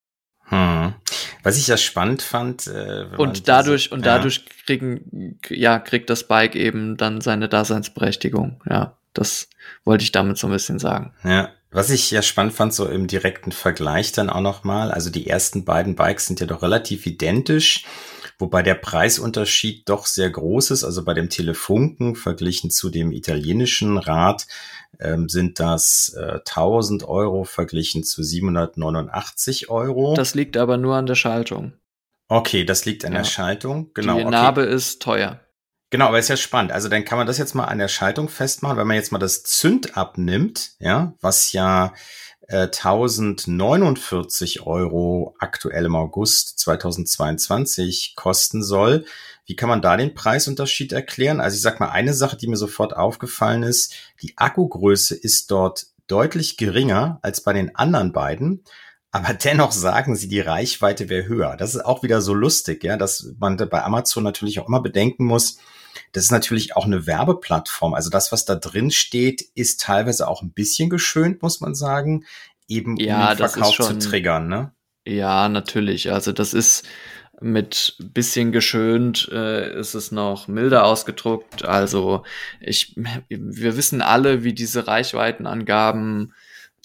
Hm. 0.50 0.94
Was 1.42 1.58
ich 1.58 1.68
ja 1.68 1.78
spannend 1.78 2.22
fand. 2.22 2.68
Äh, 2.68 3.08
und 3.18 3.48
dadurch, 3.48 3.92
und 3.92 4.06
dadurch 4.06 4.38
ja. 4.38 4.52
kriegen, 4.68 5.40
ja, 5.50 5.80
kriegt 5.80 6.12
das 6.12 6.28
Bike 6.28 6.56
eben 6.56 6.96
dann 6.96 7.22
seine 7.22 7.50
Daseinsberechtigung. 7.50 8.62
Ja, 8.70 8.98
das 9.14 9.50
wollte 9.84 10.04
ich 10.04 10.12
damit 10.12 10.38
so 10.38 10.46
ein 10.46 10.54
bisschen 10.54 10.78
sagen. 10.78 11.14
Ja. 11.24 11.50
Was 11.72 11.90
ich 11.90 12.10
ja 12.12 12.22
spannend 12.22 12.54
fand, 12.54 12.74
so 12.74 12.88
im 12.88 13.08
direkten 13.08 13.52
Vergleich 13.52 14.14
dann 14.14 14.30
auch 14.30 14.40
nochmal, 14.40 14.92
also 14.92 15.10
die 15.10 15.28
ersten 15.28 15.66
beiden 15.66 15.96
Bikes 15.96 16.28
sind 16.28 16.40
ja 16.40 16.46
doch 16.46 16.62
relativ 16.62 17.06
identisch, 17.06 17.84
wobei 18.40 18.62
der 18.62 18.76
Preisunterschied 18.76 19.88
doch 19.88 20.06
sehr 20.06 20.30
groß 20.30 20.72
ist. 20.72 20.84
Also 20.84 21.04
bei 21.04 21.14
dem 21.14 21.30
Telefunken 21.30 22.16
verglichen 22.16 22.72
zu 22.72 22.90
dem 22.90 23.12
italienischen 23.12 23.98
Rad 23.98 24.48
ähm, 25.00 25.30
sind 25.30 25.60
das 25.60 26.16
äh, 26.18 26.40
1000 26.46 27.08
Euro 27.08 27.44
verglichen 27.44 28.04
zu 28.04 28.24
789 28.24 29.70
Euro. 29.70 30.14
Das 30.16 30.36
liegt 30.36 30.58
aber 30.58 30.78
nur 30.78 30.96
an 30.96 31.06
der 31.06 31.16
Schaltung. 31.16 31.74
Okay, 32.28 32.64
das 32.64 32.86
liegt 32.86 33.06
an 33.06 33.14
ja. 33.14 33.20
der 33.20 33.26
Schaltung. 33.26 33.92
Genau. 33.94 34.18
Die 34.18 34.26
Narbe 34.26 34.64
okay. 34.64 34.74
ist 34.74 35.02
teuer. 35.02 35.40
Genau, 35.92 36.08
aber 36.08 36.20
ist 36.20 36.30
ja 36.30 36.38
spannend. 36.38 36.72
Also 36.72 36.90
dann 36.90 37.06
kann 37.06 37.18
man 37.18 37.28
das 37.28 37.38
jetzt 37.38 37.54
mal 37.54 37.66
an 37.66 37.78
der 37.78 37.88
Schaltung 37.88 38.28
festmachen, 38.28 38.78
wenn 38.78 38.88
man 38.88 38.96
jetzt 38.96 39.12
mal 39.12 39.20
das 39.20 39.44
Zünd 39.44 39.96
abnimmt, 39.96 40.72
ja, 40.80 41.14
was 41.22 41.54
ja 41.54 41.94
äh, 42.48 42.68
1049 42.68 44.66
Euro 44.66 45.36
aktuell 45.40 45.86
im 45.86 45.96
August 45.96 46.60
2022 46.60 48.14
kosten 48.16 48.64
soll, 48.64 49.06
wie 49.46 49.56
kann 49.56 49.70
man 49.70 49.82
da 49.82 49.96
den 49.98 50.14
Preisunterschied 50.14 50.92
erklären? 50.92 51.40
Also 51.40 51.56
ich 51.56 51.62
sag 51.62 51.80
mal, 51.80 51.90
eine 51.90 52.14
Sache, 52.14 52.38
die 52.38 52.48
mir 52.48 52.58
sofort 52.58 52.96
aufgefallen 52.96 53.64
ist, 53.64 53.94
die 54.22 54.34
Akkugröße 54.38 55.16
ist 55.16 55.52
dort 55.52 55.88
deutlich 56.08 56.58
geringer 56.58 57.20
als 57.22 57.42
bei 57.42 57.54
den 57.54 57.76
anderen 57.76 58.12
beiden. 58.12 58.64
Aber 59.16 59.34
dennoch 59.34 59.72
sagen 59.72 60.18
sie, 60.18 60.28
die 60.28 60.42
Reichweite 60.42 61.08
wäre 61.08 61.26
höher. 61.26 61.56
Das 61.56 61.74
ist 61.74 61.86
auch 61.86 62.04
wieder 62.04 62.20
so 62.20 62.34
lustig, 62.34 62.84
ja, 62.84 62.98
dass 62.98 63.34
man 63.40 63.56
bei 63.56 63.82
Amazon 63.82 64.26
natürlich 64.26 64.60
auch 64.60 64.68
immer 64.68 64.82
bedenken 64.82 65.24
muss, 65.24 65.58
das 66.12 66.26
ist 66.26 66.32
natürlich 66.32 66.76
auch 66.76 66.84
eine 66.84 67.08
Werbeplattform. 67.08 67.94
Also 67.94 68.10
das, 68.10 68.34
was 68.34 68.44
da 68.44 68.56
drin 68.56 68.92
steht, 68.92 69.42
ist 69.56 69.80
teilweise 69.80 70.28
auch 70.28 70.42
ein 70.42 70.52
bisschen 70.52 70.90
geschönt, 70.90 71.42
muss 71.42 71.62
man 71.62 71.76
sagen, 71.76 72.26
eben 72.68 72.98
ja, 72.98 73.22
um 73.22 73.38
den 73.38 73.38
Verkauf 73.38 73.74
schon, 73.74 74.02
zu 74.02 74.10
triggern, 74.10 74.50
ne? 74.50 74.74
Ja, 75.08 75.48
natürlich. 75.48 76.12
Also 76.12 76.34
das 76.34 76.54
ist, 76.54 76.86
mit 77.40 77.96
bisschen 78.00 78.52
geschönt 78.52 79.30
äh, 79.32 79.80
ist 79.80 79.94
es 79.94 80.12
noch 80.12 80.50
milder 80.50 80.84
ausgedruckt. 80.84 81.64
Also 81.64 82.24
ich, 82.60 82.98
wir 83.30 83.78
wissen 83.78 84.02
alle, 84.02 84.44
wie 84.44 84.54
diese 84.54 84.88
Reichweitenangaben 84.88 86.34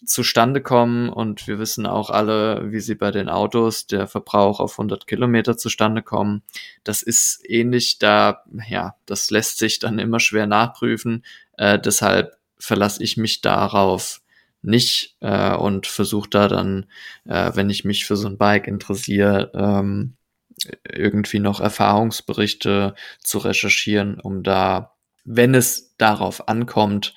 zustande 0.05 0.61
kommen 0.61 1.09
und 1.09 1.47
wir 1.47 1.59
wissen 1.59 1.87
auch 1.87 2.11
alle, 2.11 2.73
wie 2.73 2.81
sie 2.81 2.95
bei 2.95 3.11
den 3.11 3.29
Autos 3.29 3.87
der 3.87 4.07
Verbrauch 4.07 4.61
auf 4.61 4.73
100 4.73 5.07
Kilometer 5.07 5.57
zustande 5.57 6.03
kommen. 6.03 6.43
Das 6.85 7.03
ist 7.03 7.41
ähnlich 7.49 7.99
da, 7.99 8.45
ja, 8.69 8.97
das 9.07 9.31
lässt 9.31 9.59
sich 9.59 9.79
dann 9.79 9.99
immer 9.99 10.21
schwer 10.21 10.47
nachprüfen. 10.47 11.25
Äh, 11.57 11.79
deshalb 11.79 12.37
verlasse 12.59 13.03
ich 13.03 13.17
mich 13.17 13.41
darauf 13.41 14.21
nicht 14.63 15.17
äh, 15.21 15.55
und 15.55 15.87
versuche 15.87 16.29
da 16.29 16.49
dann, 16.49 16.87
äh, 17.25 17.53
wenn 17.55 17.71
ich 17.71 17.85
mich 17.85 18.05
für 18.05 18.17
so 18.17 18.29
ein 18.29 18.39
Bike 18.39 18.67
interessiere, 18.67 19.51
ähm, 19.55 20.17
irgendwie 20.85 21.39
noch 21.39 21.61
Erfahrungsberichte 21.61 22.95
zu 23.21 23.39
recherchieren, 23.39 24.21
um 24.21 24.43
da, 24.43 24.95
wenn 25.25 25.55
es 25.55 25.97
darauf 25.97 26.49
ankommt 26.49 27.15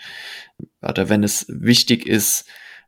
oder 0.81 1.09
wenn 1.09 1.23
es 1.23 1.45
wichtig 1.49 2.05
ist, 2.05 2.45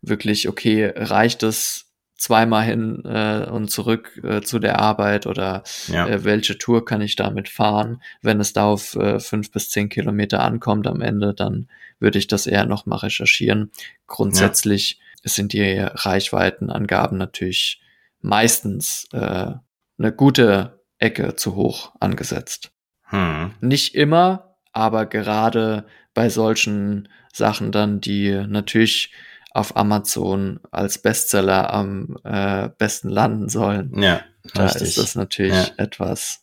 wirklich, 0.08 0.48
okay, 0.48 0.92
reicht 0.96 1.44
es 1.44 1.86
zweimal 2.18 2.64
hin 2.64 3.04
äh, 3.06 3.46
und 3.50 3.70
zurück 3.70 4.20
äh, 4.24 4.42
zu 4.42 4.60
der 4.60 4.80
Arbeit 4.80 5.28
oder 5.28 5.64
ja. 5.88 6.08
äh, 6.08 6.24
welche 6.24 6.58
Tour 6.58 6.86
kann 6.86 7.02
ich 7.02 7.16
damit 7.16 7.50
fahren? 7.50 8.02
Wenn 8.22 8.40
es 8.40 8.54
da 8.54 8.66
auf 8.66 8.96
äh, 8.96 9.20
fünf 9.20 9.52
bis 9.52 9.70
zehn 9.70 9.90
Kilometer 9.90 10.42
ankommt 10.42 10.88
am 10.88 11.02
Ende, 11.02 11.34
dann 11.34 11.68
würde 12.00 12.18
ich 12.18 12.28
das 12.28 12.48
eher 12.48 12.66
nochmal 12.66 13.00
recherchieren. 13.00 13.72
Grundsätzlich 14.08 15.00
ja. 15.24 15.30
sind 15.30 15.54
die 15.54 15.78
Reichweitenangaben 15.80 17.18
natürlich 17.18 17.82
meistens 18.22 19.08
äh, 19.12 19.52
eine 19.98 20.12
gute 20.14 20.80
Ecke 20.98 21.36
zu 21.36 21.56
hoch 21.56 21.94
angesetzt. 22.00 22.72
Hm. 23.04 23.52
Nicht 23.60 23.94
immer, 23.94 24.56
aber 24.72 25.06
gerade 25.06 25.86
bei 26.14 26.30
solchen 26.30 27.10
Sachen 27.32 27.72
dann, 27.72 28.00
die 28.02 28.32
natürlich 28.48 29.12
auf 29.56 29.78
Amazon 29.78 30.60
als 30.72 30.98
Bestseller 30.98 31.74
am 31.74 32.18
äh, 32.26 32.70
besten 32.78 33.10
landen 33.10 33.48
sollen. 33.48 34.02
Ja, 34.02 34.22
da 34.54 34.66
richtig. 34.66 34.82
ist 34.84 34.98
das 34.98 35.16
natürlich 35.16 35.54
ja. 35.54 35.72
etwas 35.78 36.42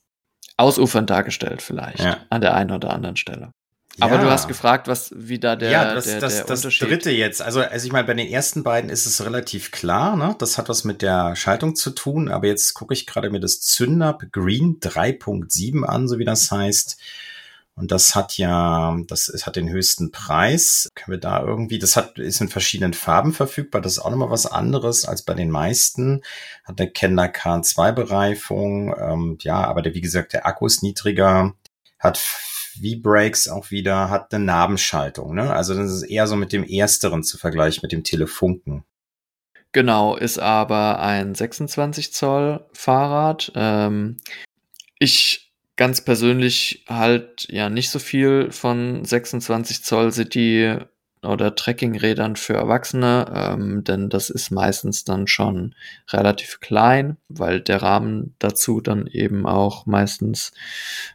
ausufernd 0.56 1.10
dargestellt 1.10 1.60
vielleicht 1.60 2.00
ja. 2.00 2.18
an 2.30 2.40
der 2.40 2.54
einen 2.54 2.70
oder 2.70 2.90
anderen 2.90 3.16
Stelle. 3.16 3.52
Aber 4.00 4.14
ja. 4.14 4.22
du 4.22 4.30
hast 4.30 4.48
gefragt, 4.48 4.88
was 4.88 5.12
wie 5.14 5.38
da 5.38 5.54
der 5.56 5.70
Ja, 5.70 5.94
das, 5.94 6.06
der, 6.06 6.20
das, 6.20 6.36
der 6.38 6.46
das 6.46 6.62
dritte 6.62 7.10
jetzt. 7.10 7.42
Also, 7.42 7.60
also 7.60 7.86
ich 7.86 7.92
meine, 7.92 8.06
bei 8.06 8.14
den 8.14 8.26
ersten 8.26 8.62
beiden 8.62 8.88
ist 8.88 9.04
es 9.04 9.22
relativ 9.22 9.70
klar, 9.70 10.16
ne? 10.16 10.34
Das 10.38 10.56
hat 10.56 10.70
was 10.70 10.84
mit 10.84 11.02
der 11.02 11.36
Schaltung 11.36 11.76
zu 11.76 11.90
tun, 11.90 12.30
aber 12.30 12.46
jetzt 12.46 12.72
gucke 12.72 12.94
ich 12.94 13.06
gerade 13.06 13.28
mir 13.28 13.40
das 13.40 13.60
Zündab 13.60 14.22
Green 14.32 14.80
3.7 14.80 15.82
an, 15.84 16.08
so 16.08 16.18
wie 16.18 16.24
das 16.24 16.50
heißt. 16.50 16.96
Und 17.74 17.90
das 17.90 18.14
hat 18.14 18.36
ja, 18.36 18.96
das 19.06 19.28
ist, 19.28 19.46
hat 19.46 19.56
den 19.56 19.70
höchsten 19.70 20.10
Preis. 20.10 20.88
Können 20.94 21.16
wir 21.16 21.20
da 21.20 21.42
irgendwie, 21.42 21.78
das 21.78 21.96
hat, 21.96 22.18
ist 22.18 22.40
in 22.40 22.48
verschiedenen 22.48 22.92
Farben 22.92 23.32
verfügbar. 23.32 23.80
Das 23.80 23.92
ist 23.92 23.98
auch 24.00 24.10
nochmal 24.10 24.30
was 24.30 24.46
anderes 24.46 25.06
als 25.06 25.22
bei 25.22 25.34
den 25.34 25.50
meisten. 25.50 26.22
Hat 26.64 26.80
eine 26.80 26.90
Kender 26.90 27.24
KN2-Bereifung. 27.24 28.94
Ähm, 28.98 29.38
ja, 29.40 29.64
aber 29.64 29.80
der, 29.80 29.94
wie 29.94 30.02
gesagt, 30.02 30.34
der 30.34 30.46
Akku 30.46 30.66
ist 30.66 30.82
niedriger. 30.82 31.54
Hat 31.98 32.18
V-Brakes 32.18 33.48
auch 33.48 33.70
wieder, 33.70 34.10
hat 34.10 34.34
eine 34.34 34.44
Nabenschaltung. 34.44 35.34
Ne? 35.34 35.52
Also 35.52 35.74
das 35.74 35.90
ist 35.92 36.02
eher 36.02 36.26
so 36.26 36.36
mit 36.36 36.52
dem 36.52 36.64
ersteren 36.64 37.22
zu 37.22 37.38
vergleichen, 37.38 37.80
mit 37.82 37.92
dem 37.92 38.04
Telefunken. 38.04 38.84
Genau, 39.72 40.16
ist 40.16 40.38
aber 40.38 41.00
ein 41.00 41.34
26 41.34 42.12
Zoll 42.12 42.66
Fahrrad. 42.74 43.52
Ähm, 43.54 44.18
ich 44.98 45.51
ganz 45.76 46.00
persönlich 46.04 46.84
halt 46.88 47.46
ja 47.48 47.70
nicht 47.70 47.90
so 47.90 47.98
viel 47.98 48.50
von 48.50 49.04
26 49.04 49.82
Zoll 49.82 50.12
City 50.12 50.78
oder 51.22 51.54
Trekkingrädern 51.54 52.36
für 52.36 52.54
Erwachsene, 52.54 53.26
ähm, 53.32 53.84
denn 53.84 54.08
das 54.08 54.28
ist 54.28 54.50
meistens 54.50 55.04
dann 55.04 55.28
schon 55.28 55.74
relativ 56.10 56.58
klein, 56.60 57.16
weil 57.28 57.60
der 57.60 57.80
Rahmen 57.80 58.34
dazu 58.40 58.80
dann 58.80 59.06
eben 59.06 59.46
auch 59.46 59.86
meistens 59.86 60.52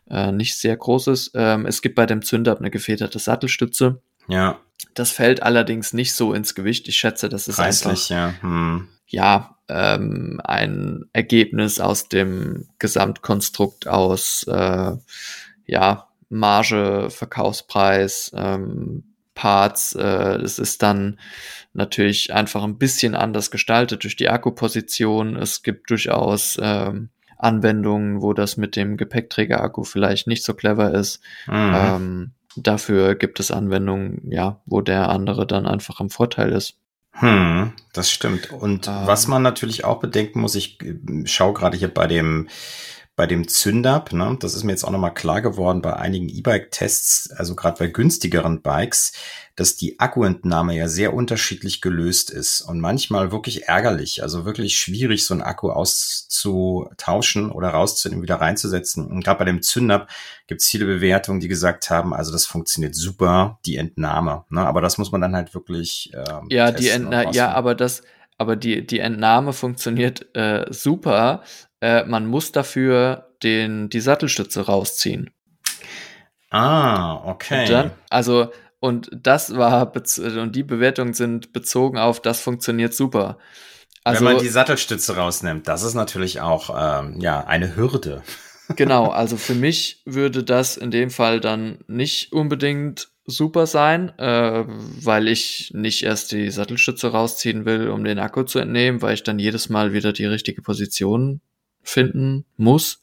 äh, 0.10 0.32
nicht 0.32 0.56
sehr 0.58 0.78
groß 0.78 1.08
ist. 1.08 1.32
Ähm, 1.36 1.66
es 1.66 1.82
gibt 1.82 1.96
bei 1.96 2.06
dem 2.06 2.22
Zünder 2.22 2.58
eine 2.58 2.72
gefederte 2.72 3.20
Sattelstütze. 3.20 4.02
Ja. 4.30 4.60
Das 4.94 5.12
fällt 5.12 5.44
allerdings 5.44 5.94
nicht 5.94 6.14
so 6.14 6.34
ins 6.34 6.56
Gewicht. 6.56 6.88
Ich 6.88 6.98
schätze, 6.98 7.30
das 7.30 7.48
ist 7.48 7.58
Preislich, 7.58 8.12
einfach, 8.12 8.42
ja. 8.42 8.42
Hm. 8.42 8.88
ja 9.08 9.58
ähm, 9.70 10.40
ein 10.44 11.06
Ergebnis 11.14 11.80
aus 11.80 12.10
dem 12.10 12.68
Gesamtkonstrukt 12.80 13.88
aus 13.88 14.44
äh, 14.48 14.92
ja 15.66 16.08
Marge, 16.30 17.10
Verkaufspreis, 17.10 18.32
ähm, 18.36 19.04
Parts. 19.34 19.94
Äh, 19.94 20.38
es 20.42 20.60
ist 20.60 20.84
dann 20.84 21.20
natürlich 21.74 22.34
einfach 22.34 22.64
ein 22.64 22.78
bisschen 22.78 23.16
anders 23.16 23.52
gestaltet 23.52 24.04
durch 24.04 24.16
die 24.16 24.30
Akkuposition. 24.30 25.36
Es 25.36 25.64
gibt 25.64 25.90
durchaus 25.90 26.58
ähm, 26.62 27.10
Anwendungen, 27.38 28.22
wo 28.22 28.34
das 28.34 28.58
mit 28.58 28.76
dem 28.76 28.98
Gepäckträger-Akku 28.98 29.84
vielleicht 29.84 30.28
nicht 30.28 30.44
so 30.44 30.54
clever 30.54 30.94
ist. 30.94 31.22
Mhm. 31.46 31.74
Ähm, 31.76 32.32
dafür 32.56 33.16
gibt 33.16 33.40
es 33.40 33.52
Anwendungen, 33.52 34.22
ja, 34.32 34.62
wo 34.66 34.82
der 34.82 35.10
andere 35.10 35.46
dann 35.46 35.66
einfach 35.66 36.00
im 36.00 36.10
Vorteil 36.10 36.52
ist. 36.52 36.78
Hm, 37.12 37.74
das 37.94 38.12
stimmt. 38.12 38.52
Und 38.52 38.88
ähm, 38.88 38.94
was 39.06 39.28
man 39.28 39.42
natürlich 39.42 39.84
auch 39.86 40.00
bedenken 40.00 40.40
muss, 40.40 40.56
ich 40.56 40.80
äh, 40.82 41.26
schaue 41.26 41.54
gerade 41.54 41.78
hier 41.78 41.92
bei 41.92 42.06
dem 42.08 42.48
bei 43.18 43.26
dem 43.26 43.48
Zündab, 43.48 44.14
ne, 44.14 44.38
das 44.40 44.54
ist 44.54 44.64
mir 44.64 44.74
jetzt 44.74 44.84
auch 44.84 44.92
nochmal 44.92 45.14
klar 45.14 45.42
geworden 45.42 45.82
bei 45.82 45.96
einigen 45.96 46.30
E-Bike-Tests, 46.30 47.32
also 47.36 47.56
gerade 47.56 47.80
bei 47.80 47.88
günstigeren 47.88 48.62
Bikes, 48.62 49.12
dass 49.56 49.76
die 49.76 50.00
Akkuentnahme 50.00 50.76
ja 50.78 50.88
sehr 50.88 51.16
unterschiedlich 51.16 51.82
gelöst 51.82 52.30
ist 52.30 52.62
und 52.62 52.80
manchmal 52.80 53.32
wirklich 53.32 53.64
ärgerlich, 53.64 54.22
also 54.22 54.46
wirklich 54.46 54.78
schwierig, 54.78 55.26
so 55.26 55.34
einen 55.34 55.42
Akku 55.42 55.72
auszutauschen 55.72 57.52
oder 57.52 57.70
rauszunehmen, 57.70 58.22
wieder 58.22 58.36
reinzusetzen. 58.36 59.08
Und 59.08 59.24
gerade 59.24 59.40
bei 59.40 59.46
dem 59.46 59.64
Zündab 59.64 60.10
gibt 60.46 60.62
es 60.62 60.68
viele 60.68 60.86
Bewertungen, 60.86 61.40
die 61.40 61.48
gesagt 61.48 61.90
haben, 61.90 62.14
also 62.14 62.32
das 62.32 62.46
funktioniert 62.46 62.94
super, 62.94 63.58
die 63.66 63.78
Entnahme. 63.78 64.46
Ne? 64.52 64.62
Aber 64.62 64.80
das 64.82 65.00
muss 65.00 65.12
man 65.12 65.22
dann 65.22 65.36
halt 65.36 65.56
wirklich. 65.56 66.12
Ähm, 66.14 66.46
ja, 66.50 66.72
die 66.72 66.90
Entnahme, 66.90 67.34
ja, 67.34 67.52
aber 67.52 67.74
das, 67.74 68.04
aber 68.38 68.56
die, 68.56 68.86
die 68.86 69.00
Entnahme 69.00 69.54
funktioniert 69.54 70.36
äh, 70.36 70.72
super, 70.72 71.42
äh, 71.82 72.04
man 72.06 72.26
muss 72.26 72.52
dafür 72.52 73.30
den, 73.44 73.90
die 73.90 74.00
Sattelstütze 74.00 74.66
rausziehen. 74.66 75.30
Ah, 76.50 77.24
okay. 77.26 77.62
Und 77.62 77.70
dann, 77.70 77.92
also, 78.10 78.52
und 78.80 79.10
das 79.12 79.56
war, 79.56 79.92
und 79.94 80.56
die 80.56 80.64
Bewertungen 80.64 81.14
sind 81.14 81.54
bezogen 81.54 81.98
auf, 81.98 82.22
das 82.22 82.42
funktioniert 82.42 82.94
super. 82.94 83.38
Also, 84.04 84.26
Wenn 84.26 84.36
man 84.36 84.44
die 84.44 84.50
Sattelstütze 84.50 85.18
rausnimmt, 85.18 85.68
das 85.68 85.84
ist 85.84 85.94
natürlich 85.94 86.40
auch 86.40 86.70
ähm, 86.78 87.20
ja 87.20 87.46
eine 87.46 87.76
Hürde. 87.76 88.24
genau, 88.76 89.10
also 89.10 89.36
für 89.36 89.56
mich 89.56 90.02
würde 90.06 90.44
das 90.44 90.78
in 90.78 90.92
dem 90.92 91.10
Fall 91.10 91.42
dann 91.42 91.80
nicht 91.88 92.32
unbedingt 92.32 93.10
super 93.26 93.68
sein, 93.68 94.18
äh, 94.18 94.64
weil 94.66 95.28
ich 95.28 95.72
nicht 95.74 96.04
erst 96.04 96.32
die 96.32 96.50
Sattelstütze 96.50 97.12
rausziehen 97.12 97.66
will, 97.66 97.90
um 97.90 98.06
den 98.06 98.20
Akku 98.20 98.44
zu 98.44 98.60
entnehmen, 98.60 99.02
weil 99.02 99.16
ich 99.16 99.24
dann 99.24 99.40
jedes 99.40 99.68
Mal 99.68 99.92
wieder 99.92 100.14
die 100.14 100.26
richtige 100.26 100.62
Position 100.62 101.42
finden 101.88 102.46
muss. 102.58 103.02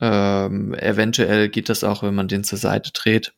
Ähm, 0.00 0.74
eventuell 0.74 1.48
geht 1.48 1.68
das 1.68 1.84
auch, 1.84 2.02
wenn 2.02 2.14
man 2.14 2.28
den 2.28 2.44
zur 2.44 2.58
Seite 2.58 2.92
dreht. 2.92 3.32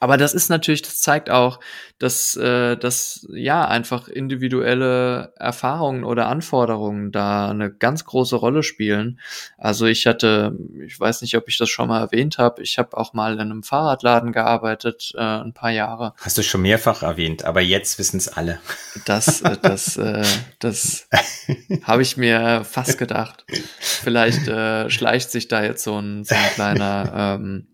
Aber 0.00 0.16
das 0.16 0.34
ist 0.34 0.48
natürlich, 0.48 0.82
das 0.82 1.00
zeigt 1.00 1.30
auch, 1.30 1.58
dass, 1.98 2.36
äh, 2.36 2.76
dass 2.76 3.26
ja 3.30 3.66
einfach 3.66 4.08
individuelle 4.08 5.34
Erfahrungen 5.36 6.04
oder 6.04 6.28
Anforderungen 6.28 7.12
da 7.12 7.50
eine 7.50 7.70
ganz 7.70 8.04
große 8.04 8.36
Rolle 8.36 8.62
spielen. 8.62 9.20
Also 9.58 9.86
ich 9.86 10.06
hatte, 10.06 10.56
ich 10.86 10.98
weiß 10.98 11.22
nicht, 11.22 11.36
ob 11.36 11.48
ich 11.48 11.58
das 11.58 11.68
schon 11.68 11.88
mal 11.88 12.00
erwähnt 12.00 12.38
habe, 12.38 12.62
ich 12.62 12.78
habe 12.78 12.96
auch 12.96 13.12
mal 13.12 13.34
in 13.34 13.40
einem 13.40 13.62
Fahrradladen 13.62 14.32
gearbeitet, 14.32 15.12
äh, 15.14 15.20
ein 15.20 15.52
paar 15.52 15.70
Jahre. 15.70 16.14
Hast 16.18 16.38
du 16.38 16.42
schon 16.42 16.62
mehrfach 16.62 17.02
erwähnt, 17.02 17.44
aber 17.44 17.60
jetzt 17.60 17.98
wissen 17.98 18.16
es 18.16 18.28
alle. 18.28 18.60
Das, 19.04 19.42
äh, 19.42 19.56
das, 19.60 19.96
äh, 19.96 20.24
das 20.58 21.08
habe 21.82 22.02
ich 22.02 22.16
mir 22.16 22.64
fast 22.64 22.98
gedacht. 22.98 23.44
Vielleicht 23.80 24.48
äh, 24.48 24.88
schleicht 24.90 25.30
sich 25.30 25.48
da 25.48 25.62
jetzt 25.62 25.84
so 25.84 25.98
ein, 25.98 26.24
so 26.24 26.34
ein 26.34 26.54
kleiner 26.54 27.36
ähm, 27.40 27.66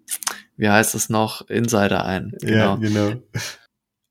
wie 0.56 0.68
heißt 0.68 0.94
es 0.94 1.08
noch, 1.08 1.48
Insider 1.48 2.04
ein. 2.04 2.32
Genau. 2.40 2.56
Ja, 2.56 2.74
genau. 2.76 3.12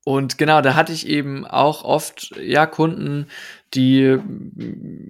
Und 0.08 0.38
genau, 0.38 0.62
da 0.62 0.76
hatte 0.76 0.94
ich 0.94 1.08
eben 1.08 1.46
auch 1.48 1.84
oft 1.84 2.36
ja 2.40 2.68
Kunden, 2.68 3.26
die 3.74 4.20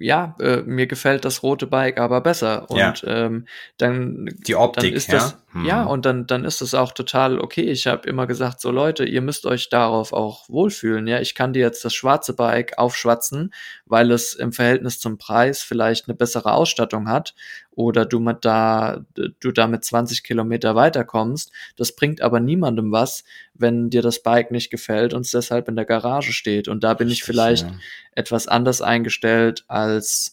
ja 0.00 0.34
äh, 0.40 0.62
mir 0.62 0.86
gefällt 0.86 1.26
das 1.26 1.42
rote 1.42 1.66
Bike 1.66 1.98
aber 2.00 2.22
besser 2.22 2.70
und 2.70 2.78
ja. 2.78 2.94
ähm, 3.04 3.46
dann 3.76 4.34
die 4.46 4.54
Optik 4.54 4.84
dann 4.84 4.92
ist 4.94 5.12
das 5.12 5.36
ja, 5.56 5.60
hm. 5.60 5.66
ja 5.66 5.82
und 5.84 6.06
dann 6.06 6.26
dann 6.26 6.44
ist 6.44 6.60
es 6.60 6.74
auch 6.74 6.92
total 6.92 7.38
okay 7.38 7.62
ich 7.62 7.86
habe 7.86 8.08
immer 8.08 8.26
gesagt 8.26 8.60
so 8.60 8.70
Leute 8.70 9.04
ihr 9.04 9.22
müsst 9.22 9.46
euch 9.46 9.68
darauf 9.68 10.12
auch 10.12 10.48
wohlfühlen 10.48 11.06
ja 11.06 11.20
ich 11.20 11.34
kann 11.34 11.52
dir 11.52 11.60
jetzt 11.60 11.84
das 11.84 11.94
schwarze 11.94 12.34
Bike 12.34 12.78
aufschwatzen 12.78 13.52
weil 13.86 14.10
es 14.10 14.34
im 14.34 14.52
Verhältnis 14.52 15.00
zum 15.00 15.18
Preis 15.18 15.62
vielleicht 15.62 16.08
eine 16.08 16.16
bessere 16.16 16.52
Ausstattung 16.52 17.08
hat 17.08 17.34
oder 17.76 18.06
du 18.06 18.18
mit 18.20 18.44
da, 18.44 19.04
du 19.14 19.52
damit 19.52 19.84
20 19.84 20.22
Kilometer 20.22 20.74
weiterkommst. 20.74 21.52
Das 21.76 21.94
bringt 21.94 22.22
aber 22.22 22.40
niemandem 22.40 22.90
was, 22.90 23.22
wenn 23.54 23.90
dir 23.90 24.00
das 24.00 24.22
Bike 24.22 24.50
nicht 24.50 24.70
gefällt 24.70 25.12
und 25.12 25.26
es 25.26 25.30
deshalb 25.30 25.68
in 25.68 25.76
der 25.76 25.84
Garage 25.84 26.32
steht. 26.32 26.68
Und 26.68 26.82
da 26.82 26.94
bin 26.94 27.08
ich 27.10 27.22
vielleicht 27.22 27.66
ja. 27.66 27.76
etwas 28.12 28.48
anders 28.48 28.80
eingestellt 28.80 29.64
als 29.68 30.32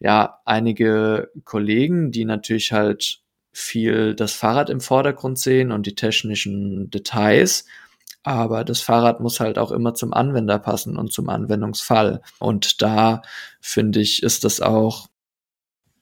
ja 0.00 0.40
einige 0.44 1.30
Kollegen, 1.44 2.10
die 2.10 2.24
natürlich 2.24 2.72
halt 2.72 3.21
viel 3.52 4.14
das 4.14 4.32
Fahrrad 4.32 4.70
im 4.70 4.80
Vordergrund 4.80 5.38
sehen 5.38 5.72
und 5.72 5.86
die 5.86 5.94
technischen 5.94 6.90
Details. 6.90 7.66
Aber 8.22 8.64
das 8.64 8.80
Fahrrad 8.80 9.20
muss 9.20 9.40
halt 9.40 9.58
auch 9.58 9.72
immer 9.72 9.94
zum 9.94 10.12
Anwender 10.12 10.58
passen 10.58 10.96
und 10.96 11.12
zum 11.12 11.28
Anwendungsfall. 11.28 12.22
Und 12.38 12.80
da 12.82 13.22
finde 13.60 14.00
ich, 14.00 14.22
ist 14.22 14.44
das 14.44 14.60
auch 14.60 15.08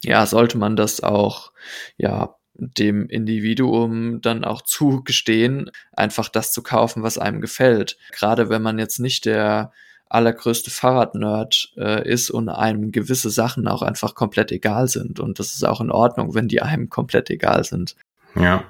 ja, 0.03 0.25
sollte 0.27 0.59
man 0.59 0.77
das 0.77 1.03
auch, 1.03 1.53
ja, 1.97 2.37
dem 2.55 3.09
Individuum 3.09 4.21
dann 4.21 4.45
auch 4.45 4.63
zugestehen, 4.63 5.71
einfach 5.93 6.29
das 6.29 6.53
zu 6.53 6.63
kaufen, 6.63 7.03
was 7.03 7.17
einem 7.17 7.41
gefällt. 7.41 7.97
Gerade 8.13 8.51
wenn 8.51 8.61
man 8.61 8.79
jetzt 8.79 8.99
nicht 8.99 9.25
der 9.25 9.73
allergrößte 10.11 10.71
Fahrradnerd 10.71 11.73
äh, 11.77 12.07
ist 12.07 12.31
und 12.31 12.49
einem 12.49 12.93
gewisse 12.93 13.31
Sachen 13.31 13.67
auch 13.69 13.83
einfach 13.83 14.15
komplett 14.15 14.53
egal 14.53 14.89
sind. 14.89 15.21
Und 15.21 15.39
das 15.39 15.55
ist 15.55 15.65
auch 15.65 15.81
in 15.81 15.91
Ordnung, 15.91 16.35
wenn 16.35 16.49
die 16.49 16.61
einem 16.61 16.91
komplett 16.91 17.31
egal 17.31 17.65
sind. 17.65 17.97
Ja. 18.35 18.65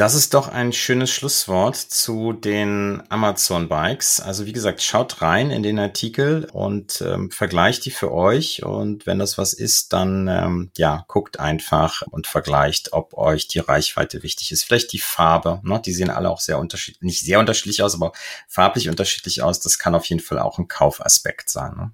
Das 0.00 0.14
ist 0.14 0.32
doch 0.32 0.48
ein 0.48 0.72
schönes 0.72 1.10
Schlusswort 1.10 1.76
zu 1.76 2.32
den 2.32 3.02
Amazon 3.10 3.68
Bikes. 3.68 4.18
Also 4.18 4.46
wie 4.46 4.54
gesagt, 4.54 4.80
schaut 4.80 5.20
rein 5.20 5.50
in 5.50 5.62
den 5.62 5.78
Artikel 5.78 6.48
und 6.54 7.02
ähm, 7.02 7.30
vergleicht 7.30 7.84
die 7.84 7.90
für 7.90 8.10
euch. 8.10 8.64
Und 8.64 9.06
wenn 9.06 9.18
das 9.18 9.36
was 9.36 9.52
ist, 9.52 9.92
dann 9.92 10.26
ähm, 10.26 10.70
ja, 10.78 11.04
guckt 11.06 11.38
einfach 11.38 12.00
und 12.00 12.26
vergleicht, 12.26 12.94
ob 12.94 13.12
euch 13.12 13.46
die 13.46 13.58
Reichweite 13.58 14.22
wichtig 14.22 14.52
ist. 14.52 14.64
Vielleicht 14.64 14.94
die 14.94 14.98
Farbe. 14.98 15.60
Ne? 15.64 15.82
Die 15.84 15.92
sehen 15.92 16.08
alle 16.08 16.30
auch 16.30 16.40
sehr 16.40 16.58
unterschiedlich, 16.58 17.02
nicht 17.02 17.20
sehr 17.22 17.38
unterschiedlich 17.38 17.82
aus, 17.82 17.94
aber 17.94 18.12
farblich 18.48 18.88
unterschiedlich 18.88 19.42
aus. 19.42 19.60
Das 19.60 19.78
kann 19.78 19.94
auf 19.94 20.06
jeden 20.06 20.22
Fall 20.22 20.38
auch 20.38 20.56
ein 20.58 20.66
Kaufaspekt 20.66 21.50
sein. 21.50 21.76
Ne? 21.76 21.92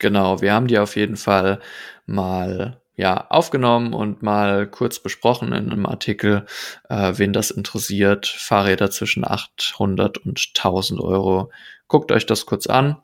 Genau, 0.00 0.40
wir 0.40 0.52
haben 0.52 0.66
die 0.66 0.80
auf 0.80 0.96
jeden 0.96 1.16
Fall 1.16 1.60
mal 2.04 2.80
ja, 2.98 3.28
aufgenommen 3.30 3.94
und 3.94 4.22
mal 4.22 4.66
kurz 4.66 4.98
besprochen 4.98 5.52
in 5.52 5.70
einem 5.70 5.86
Artikel, 5.86 6.46
äh, 6.88 7.12
wen 7.14 7.32
das 7.32 7.52
interessiert. 7.52 8.26
Fahrräder 8.26 8.90
zwischen 8.90 9.24
800 9.24 10.18
und 10.18 10.50
1000 10.52 11.00
Euro. 11.00 11.52
Guckt 11.86 12.10
euch 12.10 12.26
das 12.26 12.44
kurz 12.44 12.66
an 12.66 13.00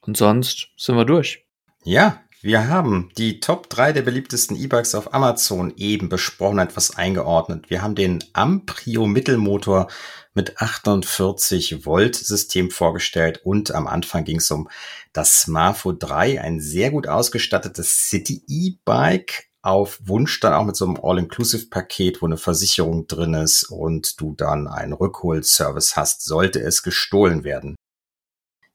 und 0.00 0.16
sonst 0.16 0.70
sind 0.78 0.96
wir 0.96 1.04
durch. 1.04 1.44
Ja, 1.84 2.22
wir 2.44 2.68
haben 2.68 3.08
die 3.16 3.40
Top 3.40 3.70
3 3.70 3.94
der 3.94 4.02
beliebtesten 4.02 4.54
E-Bikes 4.54 4.94
auf 4.94 5.14
Amazon 5.14 5.72
eben 5.78 6.10
besprochen, 6.10 6.58
etwas 6.58 6.94
eingeordnet. 6.94 7.70
Wir 7.70 7.80
haben 7.80 7.94
den 7.94 8.22
Amprio 8.34 9.06
Mittelmotor 9.06 9.88
mit 10.34 10.60
48 10.60 11.86
Volt 11.86 12.16
System 12.16 12.70
vorgestellt 12.70 13.40
und 13.44 13.70
am 13.74 13.86
Anfang 13.86 14.24
ging 14.24 14.36
es 14.36 14.50
um 14.50 14.68
das 15.14 15.40
Smartfo 15.40 15.92
3, 15.92 16.42
ein 16.42 16.60
sehr 16.60 16.90
gut 16.90 17.08
ausgestattetes 17.08 18.10
City 18.10 18.42
E-Bike 18.46 19.46
auf 19.62 19.98
Wunsch 20.04 20.38
dann 20.40 20.52
auch 20.52 20.66
mit 20.66 20.76
so 20.76 20.84
einem 20.84 20.98
All-Inclusive-Paket, 21.02 22.20
wo 22.20 22.26
eine 22.26 22.36
Versicherung 22.36 23.06
drin 23.06 23.32
ist 23.32 23.70
und 23.70 24.20
du 24.20 24.34
dann 24.34 24.68
einen 24.68 24.92
Rückholservice 24.92 25.96
hast, 25.96 26.22
sollte 26.22 26.60
es 26.60 26.82
gestohlen 26.82 27.42
werden. 27.42 27.74